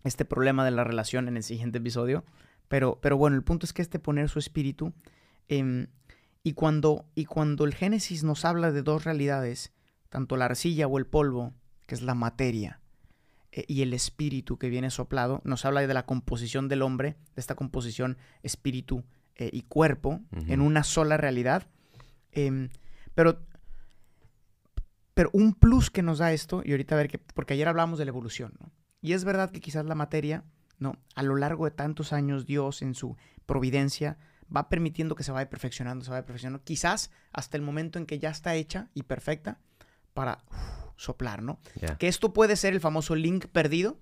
este 0.04 0.25
problema 0.25 0.64
de 0.64 0.70
la 0.72 0.82
relación 0.84 1.28
en 1.28 1.37
el 1.37 1.42
siguiente 1.42 1.78
episodio. 1.78 2.25
Pero, 2.68 2.99
pero 3.00 3.16
bueno, 3.16 3.37
el 3.37 3.42
punto 3.44 3.66
es 3.66 3.72
que 3.72 3.82
este 3.82 3.99
poner 3.99 4.28
su 4.28 4.38
espíritu 4.38 4.92
em, 5.49 5.87
y 6.42 6.54
cuando, 6.54 7.06
y 7.14 7.25
cuando 7.26 7.64
el 7.64 7.75
Génesis 7.75 8.25
nos 8.25 8.44
habla 8.44 8.72
de 8.72 8.82
dos 8.82 9.04
realidades, 9.04 9.72
tanto 10.08 10.37
la 10.37 10.46
arcilla 10.46 10.87
o 10.87 10.99
el 10.99 11.06
polvo, 11.06 11.54
que 11.87 11.94
es 11.94 12.02
la 12.02 12.14
materia, 12.14 12.80
eh, 13.52 13.64
y 13.68 13.82
el 13.82 13.94
espíritu 13.94 14.58
que 14.58 14.68
viene 14.68 14.90
soplado, 14.90 15.40
nos 15.44 15.64
habla 15.64 15.86
de 15.86 15.95
la 15.95 16.04
composición 16.04 16.69
del 16.69 16.82
hombre, 16.82 17.17
de 17.34 17.40
esta 17.40 17.54
composición 17.54 18.17
espíritu 18.43 19.04
eh, 19.36 19.50
y 19.52 19.62
cuerpo 19.62 20.21
en 20.32 20.60
una 20.60 20.84
sola 20.84 21.17
realidad. 21.17 21.67
Em, 22.32 22.71
pero, 23.14 23.40
pero 25.14 25.30
un 25.32 25.54
plus 25.54 25.90
que 25.90 26.02
nos 26.02 26.19
da 26.19 26.32
esto, 26.32 26.62
y 26.64 26.73
ahorita 26.73 26.95
a 26.95 26.99
ver 26.99 27.08
que, 27.08 27.19
porque 27.19 27.54
ayer 27.54 27.69
hablamos 27.69 27.99
de 27.99 28.04
la 28.04 28.10
evolución, 28.10 28.52
¿no? 28.58 28.71
Y 29.00 29.14
es 29.14 29.25
verdad 29.25 29.50
que 29.50 29.60
quizás 29.60 29.84
la 29.84 29.97
materia, 29.97 30.45
¿no? 30.78 30.97
A 31.14 31.23
lo 31.23 31.36
largo 31.36 31.64
de 31.64 31.73
tantos 31.73 32.12
años, 32.12 32.47
Dios 32.47 32.82
en 32.82 32.95
su 32.95 33.17
providencia 33.47 34.17
va 34.55 34.69
permitiendo 34.69 35.15
que 35.15 35.23
se 35.25 35.33
vaya 35.33 35.49
perfeccionando, 35.49 36.05
se 36.05 36.11
vaya 36.11 36.25
perfeccionando, 36.25 36.63
quizás 36.65 37.11
hasta 37.33 37.57
el 37.57 37.63
momento 37.63 37.99
en 37.99 38.07
que 38.07 38.19
ya 38.19 38.31
está 38.31 38.55
hecha 38.55 38.89
y 38.95 39.02
perfecta 39.05 39.59
para 40.15 40.45
soplar, 40.97 41.43
¿no? 41.43 41.59
ya. 41.81 41.97
Que 41.97 42.09
esto 42.09 42.33
puede 42.33 42.57
ser 42.57 42.73
el 42.75 42.81
famoso 42.81 43.15
link 43.15 43.47
perdido 43.47 43.99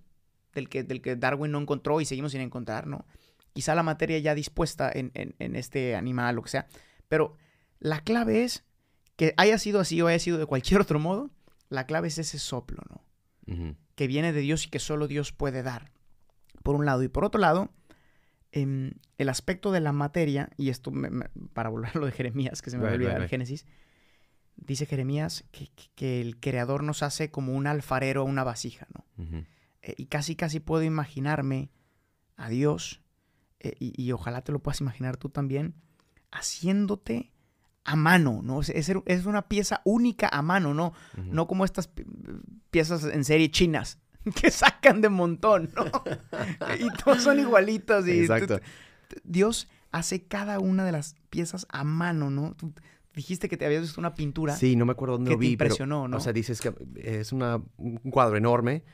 del 0.55 0.69
que, 0.69 0.83
del 0.83 1.01
que 1.03 1.17
Darwin 1.17 1.53
no 1.53 1.59
encontró 1.61 2.01
y 2.01 2.05
seguimos 2.05 2.33
sin 2.33 2.41
encontrar, 2.41 2.87
¿no? 2.87 3.07
Quizá 3.53 3.75
la 3.75 3.83
materia 3.83 4.19
ya 4.19 4.35
dispuesta 4.35 4.91
en, 4.93 5.11
en- 5.15 5.35
en 5.39 5.57
este 5.57 5.95
animal, 5.97 6.37
lo 6.37 6.43
que 6.43 6.51
sea. 6.51 6.67
Pero 7.09 7.37
la 7.79 8.01
clave 8.03 8.45
es 8.45 8.65
que 9.17 9.35
haya 9.37 9.59
sido 9.59 9.81
así 9.81 10.01
o 10.03 10.07
haya 10.09 10.19
sido 10.19 10.39
de 10.39 10.47
cualquier 10.47 10.81
otro 10.81 10.99
modo, 10.99 11.31
la 11.69 11.87
clave 11.87 12.09
es 12.09 12.19
ese 12.19 12.39
soplo, 12.39 12.83
¿no? 12.91 13.75
Que 13.97 14.07
viene 14.07 14.33
de 14.33 14.41
Dios 14.41 14.67
y 14.67 14.71
que 14.71 14.79
solo 14.79 15.09
Dios 15.09 15.33
puede 15.33 15.63
dar. 15.63 15.91
Por 16.63 16.75
un 16.77 16.85
lado. 16.87 17.03
Y 17.03 17.09
por 17.09 17.25
otro 17.25 17.41
lado, 17.41 17.71
em, 18.53 18.93
el 19.19 19.29
aspecto 19.29 19.71
de 19.73 19.81
la 19.81 19.93
materia, 19.93 20.51
y 20.57 20.71
esto 20.71 20.91
me- 20.91 21.11
me- 21.11 21.29
para 21.53 21.69
volver 21.69 21.91
a 21.95 21.99
lo 21.99 22.07
de 22.07 22.13
Jeremías, 22.13 22.63
que 22.63 22.71
se 22.71 22.77
me 22.79 22.83
Right, 22.83 22.89
va 22.89 22.93
a 22.93 22.95
olvidar 22.97 23.13
right, 23.13 23.17
el 23.19 23.23
right. 23.23 23.31
Génesis, 23.31 23.67
dice 24.57 24.87
Jeremías 24.87 25.45
que, 25.53 25.69
que- 25.95 26.21
el 26.21 26.39
creador 26.39 26.83
nos 26.83 27.03
hace 27.03 27.31
como 27.31 27.55
un 27.55 27.67
alfarero 27.67 28.23
a 28.23 28.25
una 28.25 28.45
vasija, 28.45 28.87
¿no? 28.95 29.05
Eh, 29.83 29.95
y 29.97 30.07
casi, 30.07 30.37
casi 30.37 30.61
puedo 30.61 30.83
imaginarme 30.83 31.71
a 32.37 32.49
Dios, 32.49 33.01
eh, 33.61 33.75
y, 33.79 33.93
y 34.03 34.13
ojalá 34.13 34.43
te 34.43 34.53
lo 34.53 34.59
puedas 34.61 34.81
imaginar 34.81 35.17
tú 35.17 35.29
también, 35.31 35.75
haciéndote 36.31 37.33
a 37.85 37.97
mano, 37.97 38.41
¿no? 38.43 38.61
Es, 38.61 38.69
es- 38.71 39.27
una 39.27 39.49
pieza 39.49 39.81
única 39.85 40.29
a 40.31 40.43
mano, 40.43 40.75
¿no? 40.75 40.93
No 41.17 41.47
como 41.47 41.65
estas 41.65 41.89
pi- 41.89 42.05
piezas 42.71 43.05
en 43.05 43.25
serie 43.25 43.51
chinas 43.51 43.99
que 44.41 44.51
sacan 44.51 45.01
de 45.01 45.09
montón, 45.09 45.71
¿no? 45.75 45.85
y 46.79 46.89
todos 47.03 47.23
son 47.23 47.39
igualitos. 47.41 48.07
Y 48.07 48.21
Exacto. 48.21 48.61
Dios 49.25 49.69
hace 49.93 50.23
cada 50.23 50.59
una 50.61 50.85
de 50.85 50.93
las 50.93 51.17
piezas 51.31 51.67
a 51.71 51.85
mano, 51.85 52.31
¿no? 52.31 52.55
Tú 52.55 52.73
dijiste 53.15 53.49
que 53.49 53.57
te 53.57 53.67
habías 53.67 53.83
visto 53.83 54.01
una 54.01 54.15
pintura. 54.15 54.55
Sí, 54.55 54.77
no 54.77 54.85
me 54.87 54.93
acuerdo 54.93 55.15
dónde 55.15 55.31
que 55.31 55.35
lo 55.35 55.41
te 55.41 55.47
vi. 55.47 55.57
pero, 55.57 55.69
impresionó, 55.69 56.09
¿no? 56.09 56.17
O 56.19 56.21
sea, 56.21 56.33
dices 56.33 56.61
que 56.61 56.73
es 56.97 57.33
una, 57.33 57.61
un 57.77 57.97
cuadro 58.11 58.37
enorme 58.37 58.85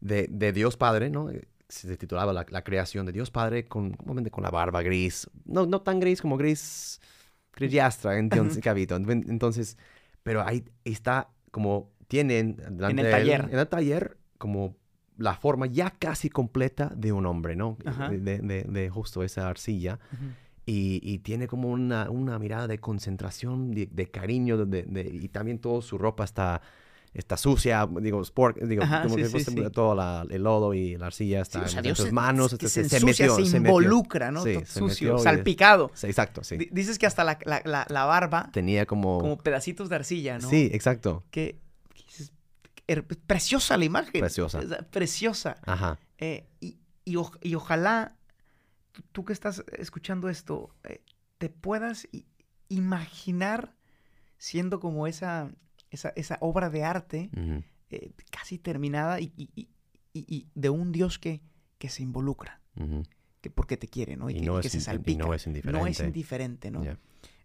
de, 0.00 0.28
de 0.30 0.52
Dios 0.52 0.76
Padre, 0.76 1.10
¿no? 1.10 1.28
Se 1.68 1.96
titulaba 1.96 2.32
la, 2.32 2.46
la 2.48 2.62
creación 2.62 3.06
de 3.06 3.12
Dios 3.12 3.30
Padre 3.30 3.66
con, 3.66 3.92
con 3.94 4.42
la 4.42 4.50
barba 4.50 4.82
gris. 4.82 5.28
No, 5.44 5.66
no 5.66 5.80
tan 5.80 5.98
gris 5.98 6.20
como 6.20 6.36
gris, 6.36 7.00
grillastra, 7.52 8.18
entonces, 8.18 8.62
cabito. 8.62 8.94
Entonces, 8.96 9.76
pero 10.22 10.46
ahí 10.46 10.64
está 10.84 11.30
como, 11.50 11.90
tienen 12.06 12.56
En 12.66 12.80
el 12.80 12.96
de 12.96 13.02
él, 13.02 13.10
taller. 13.10 13.48
en 13.50 13.58
el 13.58 13.68
taller, 13.68 14.18
como 14.38 14.76
la 15.16 15.34
forma 15.34 15.66
ya 15.66 15.90
casi 15.90 16.28
completa 16.28 16.92
de 16.96 17.12
un 17.12 17.26
hombre, 17.26 17.54
¿no? 17.56 17.76
De, 18.10 18.18
de- 18.38 18.64
de- 18.64 18.90
justo 18.90 19.22
esa 19.22 19.48
arcilla. 19.48 19.98
Ujú. 20.12 20.24
Y, 20.66 21.00
y 21.02 21.18
tiene 21.18 21.46
como 21.46 21.68
una, 21.68 22.08
una 22.10 22.38
mirada 22.38 22.66
de 22.66 22.78
concentración, 22.78 23.70
de, 23.72 23.86
de 23.86 24.10
cariño, 24.10 24.66
y 24.94 25.28
también 25.28 25.58
toda 25.58 25.82
su 25.82 25.98
ropa 25.98 26.24
está, 26.24 26.62
está 27.12 27.36
sucia, 27.36 27.86
digo, 28.00 28.20
sport, 28.22 28.56
digo, 28.62 28.82
Ajá, 28.82 29.02
como 29.02 29.16
sí, 29.16 29.22
que 29.22 29.28
sí, 29.28 29.40
sí. 29.44 29.54
todo 29.72 29.94
la- 29.94 30.26
el 30.30 30.42
lodo 30.42 30.72
y 30.72 30.96
la 30.96 31.06
arcilla 31.08 31.42
está 31.42 31.62
o 31.62 31.68
sea, 31.68 31.80
en 31.84 31.94
sus 31.94 32.06
se- 32.06 32.12
manos, 32.12 32.54
este, 32.54 32.68
se, 32.68 32.88
se, 32.88 32.96
ensucia, 32.96 33.26
metió, 33.26 33.36
se 33.44 33.50
se 33.50 33.60
metió. 33.60 33.78
involucra, 33.78 34.30
¿no? 34.32 34.42
Sí, 34.42 34.54
Todo 34.54 34.64
se 34.64 34.78
sucio, 34.80 35.18
salpicado. 35.18 35.90
Sí, 35.94 36.06
exacto, 36.06 36.42
sí. 36.42 36.56
Di- 36.56 36.70
Dices 36.72 36.98
que 36.98 37.06
hasta 37.06 37.24
la, 37.24 37.38
la- 37.44 37.84
la- 37.88 38.04
barba, 38.06 38.48
Tenía 38.52 38.86
como... 38.86 39.18
como 39.18 39.36
pedacitos 39.38 39.90
de 39.90 39.96
arcilla, 39.96 40.38
¿no? 40.38 40.48
Sí, 40.48 40.70
exacto. 40.72 41.22
Que, 41.30 41.60
preciosa 43.26 43.76
la 43.76 43.84
imagen. 43.84 44.20
Preciosa. 44.20 44.60
O 44.60 44.90
preciosa. 44.90 45.56
Ajá. 45.64 45.98
Eh, 46.18 46.46
y, 46.60 46.78
y 47.04 47.14
oj- 47.14 47.38
y 47.42 47.54
ojalá 47.54 48.16
tú, 49.12 49.24
que 49.24 49.32
estás 49.32 49.64
escuchando 49.78 50.28
esto, 50.28 50.74
eh, 50.84 51.02
te 51.38 51.48
puedas 51.48 52.06
imaginar 52.68 53.74
siendo 54.38 54.80
como 54.80 55.06
esa, 55.06 55.50
esa, 55.90 56.10
esa 56.16 56.38
obra 56.40 56.70
de 56.70 56.84
arte 56.84 57.30
eh, 57.90 58.12
casi 58.30 58.58
terminada 58.58 59.20
y, 59.20 59.32
y- 59.36 59.68
y- 60.12 60.46
de 60.54 60.70
un 60.70 60.92
Dios 60.92 61.18
que, 61.18 61.40
que 61.78 61.88
se 61.88 62.02
involucra, 62.02 62.60
que 63.40 63.50
porque 63.50 63.76
te 63.76 63.88
quiere, 63.88 64.16
¿no? 64.16 64.30
Y, 64.30 64.34
que, 64.34 64.40
no 64.46 64.60
que 64.60 64.66
es 64.68 64.72
se 64.72 64.80
salpica. 64.80 65.24
no 65.24 65.34
es 65.34 65.46
indiferente. 65.46 65.80
No 65.80 65.86
es 65.86 66.00
indiferente, 66.00 66.70
¿no? 66.70 66.84
Ya. 66.84 66.98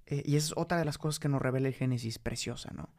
Y 0.07 0.35
esa 0.35 0.47
es 0.47 0.53
otra 0.55 0.77
de 0.79 0.85
las 0.85 0.97
cosas 0.97 1.19
que 1.19 1.29
nos 1.29 1.41
revela 1.41 1.67
el 1.67 1.73
Génesis 1.73 2.17
preciosa, 2.19 2.71
¿no? 2.73 2.89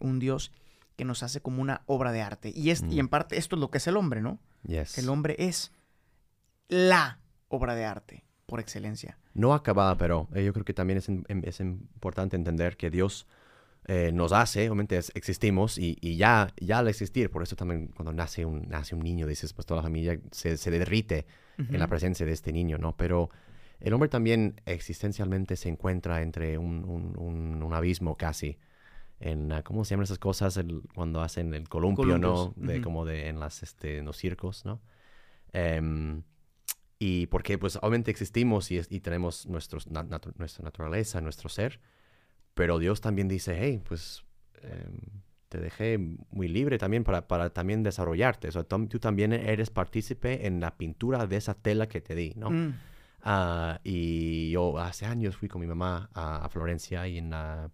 Un 0.00 0.18
Dios 0.18 0.52
que 0.96 1.04
nos 1.04 1.22
hace 1.22 1.40
como 1.40 1.62
una 1.62 1.82
obra 1.86 2.12
de 2.12 2.22
arte. 2.22 2.52
Y, 2.54 2.70
es, 2.70 2.82
y 2.82 2.96
Mm. 2.96 3.00
en 3.00 3.08
parte 3.08 3.36
esto 3.38 3.56
es 3.56 3.60
lo 3.60 3.70
que 3.70 3.78
es 3.78 3.86
el 3.86 3.96
hombre, 3.96 4.20
¿no? 4.20 4.38
Yes. 4.64 4.98
El 4.98 5.08
hombre 5.08 5.36
es 5.38 5.72
la 6.68 7.18
obra 7.48 7.74
de 7.74 7.84
arte 7.84 8.24
por 8.46 8.60
excelencia. 8.60 9.18
No 9.34 9.54
acabada, 9.54 9.96
pero 9.96 10.28
eh, 10.34 10.44
yo 10.44 10.52
creo 10.52 10.64
que 10.64 10.74
también 10.74 10.98
es, 10.98 11.08
em- 11.08 11.24
es 11.28 11.60
importante 11.60 12.36
entender 12.36 12.76
que 12.76 12.90
Dios 12.90 13.26
eh, 13.86 14.12
nos 14.12 14.32
hace, 14.32 14.68
obviamente 14.68 14.96
es- 14.96 15.10
existimos 15.14 15.76
y, 15.78 15.96
y 16.00 16.16
ya, 16.16 16.52
ya 16.60 16.78
al 16.78 16.88
existir, 16.88 17.30
por 17.30 17.42
eso 17.42 17.56
también 17.56 17.88
cuando 17.88 18.12
nace 18.12 18.44
un, 18.44 18.68
nace 18.68 18.94
un 18.94 19.02
niño, 19.02 19.26
dices, 19.26 19.52
pues 19.54 19.66
toda 19.66 19.78
la 19.78 19.82
familia 19.82 20.20
se, 20.30 20.56
se 20.56 20.70
derrite 20.70 21.26
en 21.58 21.78
la 21.78 21.86
presencia 21.86 22.24
de 22.26 22.32
este 22.32 22.52
niño, 22.52 22.78
¿no? 22.78 22.96
Pero 22.96 23.30
el 23.80 23.92
hombre 23.92 24.08
también 24.08 24.60
existencialmente 24.66 25.56
se 25.56 25.68
encuentra 25.68 26.22
entre 26.22 26.58
un- 26.58 26.84
un- 27.16 27.62
un 27.62 27.74
abismo 27.74 28.16
casi. 28.16 28.58
En, 29.22 29.52
ah, 29.52 29.62
¿Cómo 29.62 29.84
se 29.84 29.90
llaman 29.90 30.04
esas 30.04 30.18
cosas? 30.18 30.56
El- 30.56 30.82
cuando 30.94 31.20
hacen 31.22 31.54
el 31.54 31.68
columpio, 31.68 32.18
¿no? 32.18 32.34
Columpios, 32.34 32.66
De, 32.68 32.74
ujú. 32.76 32.82
Como 32.84 33.04
de, 33.04 33.28
en, 33.28 33.38
las, 33.40 33.62
este, 33.62 33.98
en 33.98 34.04
los 34.04 34.16
circos, 34.16 34.64
¿no? 34.64 34.80
Em, 35.52 36.22
y 36.98 37.26
porque 37.26 37.58
pues 37.58 37.76
obviamente 37.76 38.10
existimos 38.10 38.70
y, 38.70 38.78
es- 38.78 38.90
y 38.90 39.00
tenemos 39.00 39.46
nuestros, 39.46 39.88
na- 39.90 40.04
natu- 40.04 40.34
nuestra 40.36 40.64
naturaleza, 40.64 41.20
nuestro 41.20 41.48
ser, 41.48 41.80
pero 42.54 42.78
Dios 42.78 43.00
también 43.00 43.28
dice, 43.28 43.56
hey, 43.60 43.82
pues 43.86 44.24
em, 44.62 44.98
te 45.48 45.58
dejé 45.58 45.98
muy 46.30 46.48
libre 46.48 46.78
también 46.78 47.04
para, 47.04 47.26
para 47.28 47.50
también 47.50 47.82
desarrollarte. 47.82 48.48
O 48.48 48.52
sea, 48.52 48.62
tú, 48.64 48.86
también 48.98 49.32
eres 49.32 49.68
partícipe 49.70 50.46
en 50.46 50.60
la 50.60 50.76
pintura 50.76 51.26
de 51.26 51.36
esa 51.36 51.54
tela 51.54 51.88
que 51.88 52.00
te 52.00 52.14
di, 52.14 52.32
¿no? 52.36 52.50
Mm, 52.50 52.72
Ah, 53.24 53.80
y 53.84 54.50
yo 54.50 54.78
hace 54.80 55.06
años 55.06 55.36
fui 55.36 55.48
con 55.48 55.60
mi 55.60 55.66
mamá 55.68 56.10
a, 56.12 56.44
a 56.44 56.48
Florencia 56.48 57.06
y 57.06 57.18
en 57.18 57.30
la, 57.30 57.70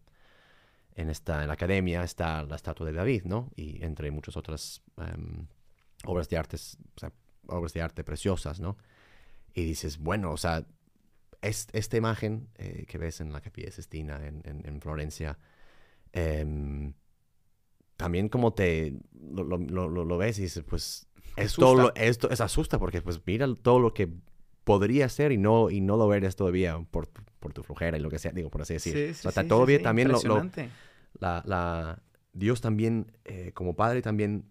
en, 1.01 1.11
esta, 1.11 1.43
en 1.43 1.49
la 1.49 1.55
academia 1.55 2.03
está 2.03 2.43
la 2.45 2.57
estatua 2.57 2.87
de 2.87 2.93
David, 2.93 3.23
¿no? 3.25 3.51
Y 3.57 3.85
entre 3.85 4.11
muchas 4.11 4.37
otras 4.37 4.83
em, 4.99 5.47
obras 6.05 6.29
de 6.29 6.37
artes, 6.37 6.77
o 6.97 7.01
sea, 7.01 7.13
obras 7.47 7.73
de 7.73 7.83
arte 7.83 8.05
preciosas, 8.05 8.61
¿no? 8.61 8.77
Y 9.55 9.65
dices, 9.65 9.99
bueno, 9.99 10.33
o 10.33 10.37
sea, 10.37 10.67
es- 11.43 11.69
esta 11.73 11.97
imagen 11.97 12.49
eh, 12.57 12.85
que 12.89 12.99
ves 12.99 13.21
en 13.21 13.33
la 13.33 13.41
Capilla 13.41 13.71
Sistina 13.71 14.27
en, 14.27 14.43
en, 14.45 14.67
en 14.67 14.81
Florencia, 14.81 15.39
em, 16.13 16.95
también 17.97 18.29
como 18.29 18.53
te 18.53 18.95
lo, 19.33 19.45
lo- 19.45 19.89
lo- 19.89 20.19
ves 20.19 20.39
y 20.39 20.43
dices, 20.43 20.63
pues 20.65 21.07
es 21.37 21.55
todo 21.55 21.89
Asusta. 21.89 22.01
esto 22.01 22.31
es 22.31 22.41
asusta 22.41 22.79
porque 22.79 23.03
pues 23.03 23.21
mira 23.27 23.47
todo 23.63 23.81
lo 23.81 23.93
que 23.95 24.09
podría 24.65 25.09
ser 25.09 25.33
y 25.33 25.39
no 25.39 25.71
y 25.71 25.81
no 25.81 25.97
lo 25.97 26.13
eres 26.15 26.37
todavía 26.37 26.79
por, 26.91 27.07
tu- 27.07 27.23
por 27.41 27.53
tu 27.53 27.63
flojera 27.63 27.97
y 27.97 28.01
lo 28.01 28.11
que 28.11 28.19
sea, 28.19 28.33
digo, 28.33 28.51
por 28.51 28.63
así 28.63 28.75
decir. 28.75 28.95
sí, 28.95 29.11
o 29.11 29.15
sí, 29.15 29.31
sea, 29.33 29.43
sí, 29.43 29.49
todavía 29.49 29.83
también 29.83 30.09
lo. 30.13 30.19
La, 31.19 31.43
la- 31.47 32.03
Dios 32.33 32.61
también, 32.61 33.13
eh, 33.25 33.53
como 33.53 33.75
padre, 33.75 34.01
también 34.03 34.45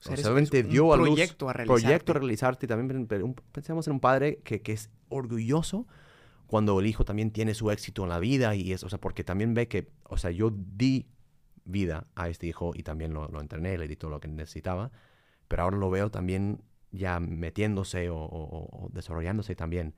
O 0.00 0.02
sea, 0.02 0.16
solamente 0.18 0.62
dio 0.62 0.92
a 0.92 0.96
luz 0.96 1.08
proyecto 1.08 1.48
a 1.48 1.52
realizarte. 1.54 1.82
proyecto 1.82 2.12
a 2.12 2.14
realizarte. 2.14 2.66
También 2.66 3.06
pensemos 3.52 3.86
en 3.86 3.94
un 3.94 4.00
padre 4.00 4.38
que, 4.44 4.60
que 4.62 4.72
es 4.72 4.90
orgulloso 5.08 5.86
cuando 6.46 6.78
el 6.78 6.86
hijo 6.86 7.04
también 7.04 7.30
tiene 7.30 7.54
su 7.54 7.70
éxito 7.70 8.02
en 8.04 8.10
la 8.10 8.18
vida 8.18 8.54
y 8.54 8.72
es, 8.72 8.84
o 8.84 8.88
sea, 8.88 9.00
porque 9.00 9.24
también 9.24 9.54
ve 9.54 9.66
que, 9.68 9.88
o 10.04 10.16
sea, 10.16 10.30
yo 10.30 10.50
di 10.54 11.06
vida 11.64 12.06
a 12.14 12.28
este 12.28 12.46
hijo 12.46 12.72
y 12.74 12.82
también 12.84 13.12
lo, 13.14 13.26
lo 13.28 13.40
entrené, 13.40 13.76
le 13.78 13.88
di 13.88 13.96
todo 13.96 14.10
lo 14.10 14.20
que 14.20 14.28
necesitaba, 14.28 14.92
pero 15.48 15.62
ahora 15.64 15.76
lo 15.78 15.90
veo 15.90 16.10
también 16.10 16.62
ya 16.92 17.18
metiéndose 17.18 18.10
o, 18.10 18.16
o- 18.18 18.84
o 18.86 18.88
desarrollándose 18.92 19.56
también. 19.56 19.94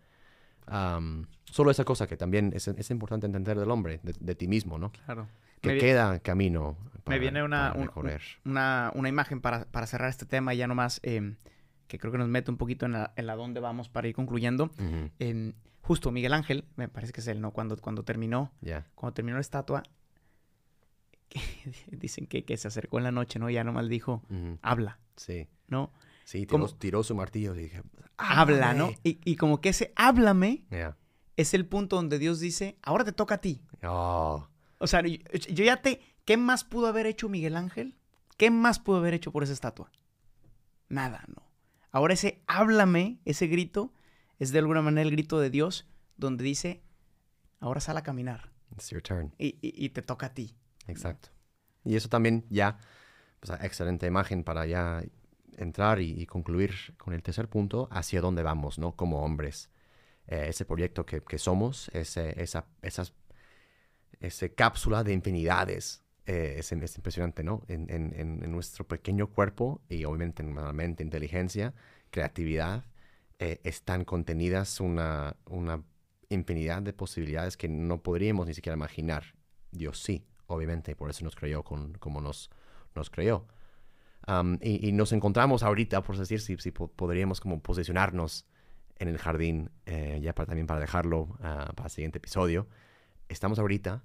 Am, 0.71 1.27
solo 1.45 1.71
esa 1.71 1.85
cosa 1.85 2.07
que 2.07 2.17
también 2.17 2.53
es, 2.55 2.69
es 2.69 2.91
importante 2.91 3.27
entender 3.27 3.59
del 3.59 3.71
hombre, 3.71 4.01
de, 4.03 4.15
de 4.19 4.35
ti 4.35 4.49
mismo, 4.49 4.79
¿no? 4.79 4.91
Claro. 5.05 5.29
Que 5.61 5.71
Me 5.75 5.79
queda 5.79 6.21
camino 6.21 6.77
Me 6.95 7.01
para- 7.01 7.19
viene 7.19 7.43
una, 7.43 7.69
para 7.71 7.81
un- 7.81 7.87
recorrer. 7.89 8.23
una, 8.45 8.93
una 8.95 9.09
imagen 9.09 9.41
para, 9.41 9.65
para 9.65 9.87
cerrar 9.87 10.09
este 10.11 10.25
tema 10.27 10.55
y 10.55 10.59
ya 10.59 10.67
nomás, 10.69 11.01
em, 11.03 11.37
que 11.89 11.99
creo 11.99 12.13
que 12.13 12.19
nos 12.19 12.29
mete 12.29 12.51
un 12.51 12.59
poquito 12.59 12.87
en 12.87 12.93
la, 12.93 13.13
en 13.17 13.27
la 13.27 13.35
dónde 13.35 13.61
vamos 13.61 13.89
para 13.89 14.07
ir 14.09 14.15
concluyendo. 14.15 14.71
Em, 15.19 15.55
justo 15.81 16.13
Miguel 16.13 16.35
Ángel, 16.35 16.65
me 16.77 16.87
parece 16.89 17.13
que 17.13 17.21
es 17.23 17.27
él, 17.29 17.41
¿no? 17.41 17.51
Cuando, 17.53 17.77
cuando 17.79 18.05
terminó, 18.05 18.53
Ya. 18.61 18.87
cuando 18.95 19.15
terminó 19.15 19.37
la 19.37 19.41
estatua, 19.41 19.83
que 21.29 21.41
dicen 21.91 22.27
que, 22.27 22.45
que 22.45 22.57
se 22.57 22.69
acercó 22.69 22.99
en 22.99 23.05
la 23.05 23.13
noche, 23.13 23.39
¿no? 23.39 23.51
Ya 23.51 23.65
nomás 23.65 23.89
dijo, 23.89 24.23
habla, 24.63 24.99
Sí. 25.17 25.49
¿no? 25.69 25.91
Sí, 26.29 26.45
tiró, 26.79 27.03
su 27.03 27.15
martillo 27.15 27.55
y 27.55 27.63
dije, 27.63 27.83
Habla, 28.19 28.75
¿no? 28.75 28.91
Y, 29.03 29.19
y 29.25 29.37
como 29.37 29.63
que 29.63 29.71
ese 29.71 29.95
háblame 29.97 30.67
es 31.39 31.55
el 31.55 31.65
punto 31.65 31.97
donde 31.97 32.19
Dios 32.19 32.39
dice, 32.39 32.77
ahora 32.83 33.03
te 33.03 33.13
toca 33.13 33.37
a 33.37 33.41
ti. 33.41 33.63
Oh, 33.83 34.47
O 34.77 34.87
sea, 34.87 35.01
yo, 35.01 35.17
yo 35.33 35.65
ya 35.65 35.81
te... 35.81 36.03
¿Qué 36.27 36.37
más 36.37 36.65
pudo 36.65 36.87
haber 36.89 37.07
hecho 37.07 37.31
Miguel 37.31 37.57
Ángel? 37.57 37.97
¿Qué 38.37 38.51
más 38.51 38.79
pudo 38.79 38.99
haber 38.99 39.15
hecho 39.15 39.33
por 39.33 39.43
esa 39.43 39.55
estatua? 39.55 39.91
Nada, 40.91 41.25
no. 41.35 41.51
Ahora 41.93 42.13
ese 42.13 42.43
háblame, 42.47 43.21
ese 43.25 43.47
grito, 43.47 43.95
es 44.39 44.53
de 44.53 44.59
alguna 44.59 44.83
manera 44.83 45.01
el 45.09 45.11
grito 45.11 45.41
de 45.41 45.49
Dios 45.49 45.89
donde 46.19 46.45
dice, 46.45 46.83
ahora 47.59 47.81
sal 47.81 47.97
a 47.97 48.03
caminar 48.03 48.53
it's 48.75 48.91
your 48.91 49.01
turn. 49.01 49.33
y, 49.39 49.57
y- 49.63 49.73
y 49.83 49.89
te 49.89 50.03
toca 50.03 50.27
a 50.27 50.35
ti. 50.35 50.55
Exacto. 50.89 51.31
Y 51.85 51.97
eso 51.97 52.11
también 52.11 52.45
ya, 52.51 52.77
pues, 53.41 53.59
excelente 53.63 54.07
imagen 54.07 54.45
para 54.45 54.67
ya 54.67 55.03
entrar 55.59 56.01
y, 56.01 56.27
concluir 56.27 56.73
con 56.99 57.15
el 57.15 57.23
tercer 57.23 57.49
punto, 57.49 57.89
hacia 57.91 58.21
dónde 58.21 58.43
vamos, 58.43 58.79
¿no? 58.79 58.97
Como 58.97 59.23
hombres. 59.25 59.71
Eh, 60.29 60.47
ese 60.51 60.65
proyecto 60.67 61.07
que, 61.07 61.23
que 61.23 61.39
somos, 61.39 61.91
ese, 61.95 62.41
esa, 62.43 62.67
esas, 62.83 63.15
ese 64.21 64.55
cápsula 64.55 65.05
de 65.05 65.13
infinidades, 65.13 66.03
eh, 66.27 66.57
es, 66.59 66.73
es 66.73 66.97
impresionante, 66.97 67.43
¿no? 67.43 67.63
En, 67.69 67.87
en- 67.91 68.51
nuestro 68.51 68.87
pequeño 68.87 69.29
cuerpo 69.29 69.81
y 69.89 70.05
obviamente 70.05 70.43
en 70.43 70.55
la 70.55 70.73
mente, 70.73 71.03
inteligencia, 71.03 71.75
creatividad, 72.11 72.85
eh, 73.39 73.61
están 73.65 74.05
contenidas 74.05 74.81
una, 74.81 75.37
una 75.47 75.83
infinidad 76.29 76.83
de 76.83 76.93
posibilidades 76.93 77.57
que 77.57 77.69
no 77.69 78.03
podríamos 78.03 78.47
ni 78.47 78.55
siquiera 78.55 78.77
imaginar. 78.77 79.25
Dios 79.71 80.03
sí, 80.03 80.25
obviamente, 80.47 80.97
por 80.97 81.11
eso 81.11 81.25
nos 81.25 81.37
creó 81.37 81.63
con, 81.63 81.93
como 81.95 82.21
nos, 82.21 82.51
nos 82.95 83.11
creó. 83.11 83.47
Am, 84.29 84.59
y, 84.61 84.87
y 84.89 84.93
nos 84.93 85.13
encontramos 85.13 85.63
ahorita, 85.63 86.03
por 86.03 86.17
decir, 86.19 86.41
si, 86.41 86.57
si 86.59 86.71
po- 86.71 86.89
podríamos 86.89 87.41
como 87.41 87.61
posicionarnos 87.63 88.45
en 88.99 89.09
el 89.09 89.17
jardín, 89.17 89.71
eh, 89.87 90.19
ya 90.23 90.35
para, 90.35 90.49
también 90.49 90.67
para 90.67 90.81
dejarlo 90.81 91.37
ah, 91.41 91.73
para 91.75 91.87
el 91.87 91.91
siguiente 91.91 92.19
episodio. 92.19 92.67
Estamos 93.29 93.59
ahorita 93.59 94.03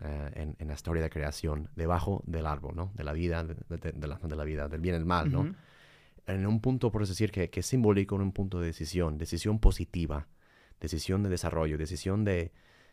eh, 0.00 0.30
en, 0.34 0.56
en 0.58 0.68
la 0.68 0.74
historia 0.74 1.02
de 1.02 1.10
creación, 1.10 1.68
debajo 1.76 2.22
del 2.26 2.46
árbol, 2.46 2.76
¿no? 2.76 2.92
De 2.94 3.04
la 3.04 3.12
vida, 3.12 3.44
de, 3.44 3.54
de- 3.76 3.92
de 3.92 4.06
la, 4.06 4.16
de 4.16 4.36
la 4.36 4.44
vida, 4.44 4.68
del 4.68 4.80
bien 4.80 4.94
y 4.94 4.98
el 4.98 5.04
mal, 5.04 5.30
¿no? 5.30 5.40
Ujú. 5.40 5.54
en 6.26 6.46
un 6.46 6.60
punto, 6.60 6.90
por 6.90 7.06
decir, 7.06 7.30
que, 7.30 7.50
que 7.50 7.60
es 7.60 7.66
simbólico 7.66 8.14
en 8.16 8.22
un 8.22 8.32
punto 8.32 8.60
de 8.60 8.66
decisión, 8.66 9.18
decisión 9.18 9.58
positiva, 9.58 10.28
decisión 10.80 11.22
de 11.22 11.28
desarrollo, 11.30 11.76
decisión 11.76 12.24
de, 12.24 12.52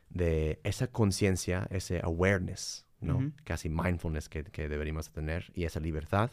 de 0.10 0.60
esa 0.64 0.88
conciencia, 0.88 1.68
ese 1.70 2.02
awareness, 2.04 2.86
¿no? 3.02 3.18
Ujú. 3.18 3.32
Casi 3.44 3.70
mindfulness 3.70 4.28
que, 4.30 4.44
que 4.44 4.68
deberíamos 4.68 5.10
tener 5.12 5.52
y 5.54 5.64
esa 5.66 5.80
libertad 5.80 6.32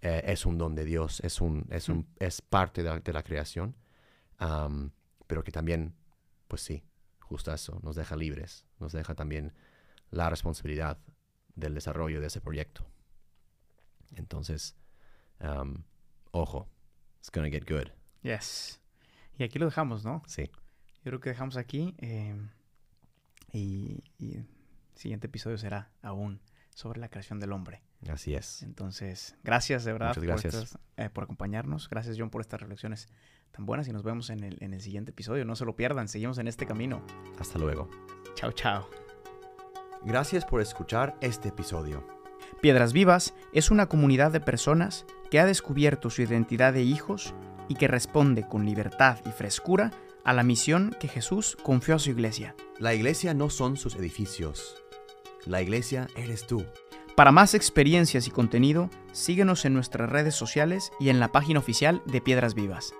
eh, 0.00 0.22
es 0.26 0.46
un 0.46 0.58
don 0.58 0.74
de 0.74 0.84
Dios, 0.84 1.20
es, 1.20 1.40
un, 1.40 1.66
es, 1.70 1.88
un, 1.88 2.06
es 2.18 2.40
parte 2.42 2.82
de 2.82 2.90
la, 2.90 3.00
de 3.00 3.12
la 3.12 3.22
creación, 3.22 3.74
pero 5.26 5.42
que 5.42 5.52
también, 5.52 5.94
pues 6.48 6.62
sí, 6.62 6.84
justo 7.20 7.52
eso, 7.52 7.80
nos 7.82 7.96
deja 7.96 8.16
libres, 8.16 8.66
nos 8.78 8.92
deja 8.92 9.14
también 9.14 9.52
la 10.10 10.30
responsabilidad 10.30 10.98
del 11.54 11.74
desarrollo 11.74 12.20
de 12.20 12.26
ese 12.28 12.40
proyecto. 12.40 12.86
Entonces, 14.14 14.76
um, 15.40 15.82
ojo, 16.30 16.68
it's 17.18 17.30
gonna 17.32 17.48
get 17.50 17.68
good. 17.68 17.88
Yes. 18.22 18.80
Y 19.38 19.44
aquí 19.44 19.58
lo 19.58 19.66
dejamos, 19.66 20.04
¿no? 20.04 20.22
Sí, 20.26 20.44
Yo 21.04 21.10
creo 21.10 21.20
que 21.20 21.30
dejamos 21.30 21.56
aquí. 21.56 21.94
eh, 21.98 22.34
y, 23.52 24.02
y 24.18 24.36
el 24.36 24.46
siguiente 24.94 25.26
episodio 25.28 25.56
será 25.58 25.90
aún 26.02 26.40
sobre 26.76 27.00
la 27.00 27.08
creación 27.08 27.40
del 27.40 27.52
hombre. 27.52 27.80
así 28.10 28.34
es. 28.34 28.62
Entonces, 28.62 29.34
gracias 29.42 29.84
de 29.84 29.92
verdad 29.94 30.08
Muchas 30.08 30.24
gracias. 30.24 30.54
Por, 30.54 30.62
estas- 30.64 30.80
eh, 30.98 31.08
por 31.08 31.24
acompañarnos. 31.24 31.88
Gracias, 31.88 32.16
John, 32.18 32.28
por 32.28 32.42
estas 32.42 32.60
reflexiones 32.60 33.08
tan 33.50 33.64
buenas. 33.64 33.88
Y 33.88 33.92
nos 33.94 34.02
vemos 34.02 34.28
en 34.28 34.44
el, 34.44 34.58
en 34.62 34.74
el 34.74 34.82
siguiente 34.82 35.12
episodio. 35.12 35.46
No 35.46 35.56
se 35.56 35.64
lo 35.64 35.74
pierdan. 35.74 36.06
Seguimos 36.06 36.36
en 36.36 36.48
este 36.48 36.66
camino. 36.66 37.02
Hasta 37.40 37.58
luego. 37.58 37.88
Chao, 38.34 38.52
chao. 38.52 38.86
Gracias 40.04 40.44
por 40.44 40.60
escuchar 40.60 41.16
este 41.22 41.48
episodio. 41.48 42.06
Piedras 42.60 42.92
Vivas 42.92 43.32
es 43.54 43.70
una 43.70 43.86
comunidad 43.88 44.30
de 44.30 44.40
personas 44.40 45.06
que 45.30 45.40
ha 45.40 45.46
descubierto 45.46 46.10
su 46.10 46.20
identidad 46.22 46.74
de 46.74 46.82
hijos 46.82 47.34
y 47.68 47.74
que 47.76 47.88
responde 47.88 48.46
con 48.46 48.66
libertad 48.66 49.18
y 49.26 49.30
frescura 49.30 49.90
a 50.24 50.32
la 50.34 50.42
misión 50.42 50.94
que 51.00 51.08
Jesús 51.08 51.56
confió 51.62 51.94
a 51.96 51.98
su 51.98 52.10
iglesia. 52.10 52.54
La 52.78 52.92
iglesia 52.94 53.32
no 53.32 53.48
son 53.48 53.76
sus 53.78 53.96
edificios. 53.96 54.84
La 55.46 55.62
iglesia 55.62 56.08
eres 56.16 56.46
tú. 56.46 56.64
Para 57.14 57.32
más 57.32 57.54
experiencias 57.54 58.26
y 58.26 58.30
contenido, 58.30 58.90
síguenos 59.12 59.64
en 59.64 59.72
nuestras 59.72 60.10
redes 60.10 60.34
sociales 60.34 60.92
y 61.00 61.08
en 61.08 61.20
la 61.20 61.32
página 61.32 61.60
oficial 61.60 62.02
de 62.04 62.20
Piedras 62.20 62.54
Vivas. 62.54 62.92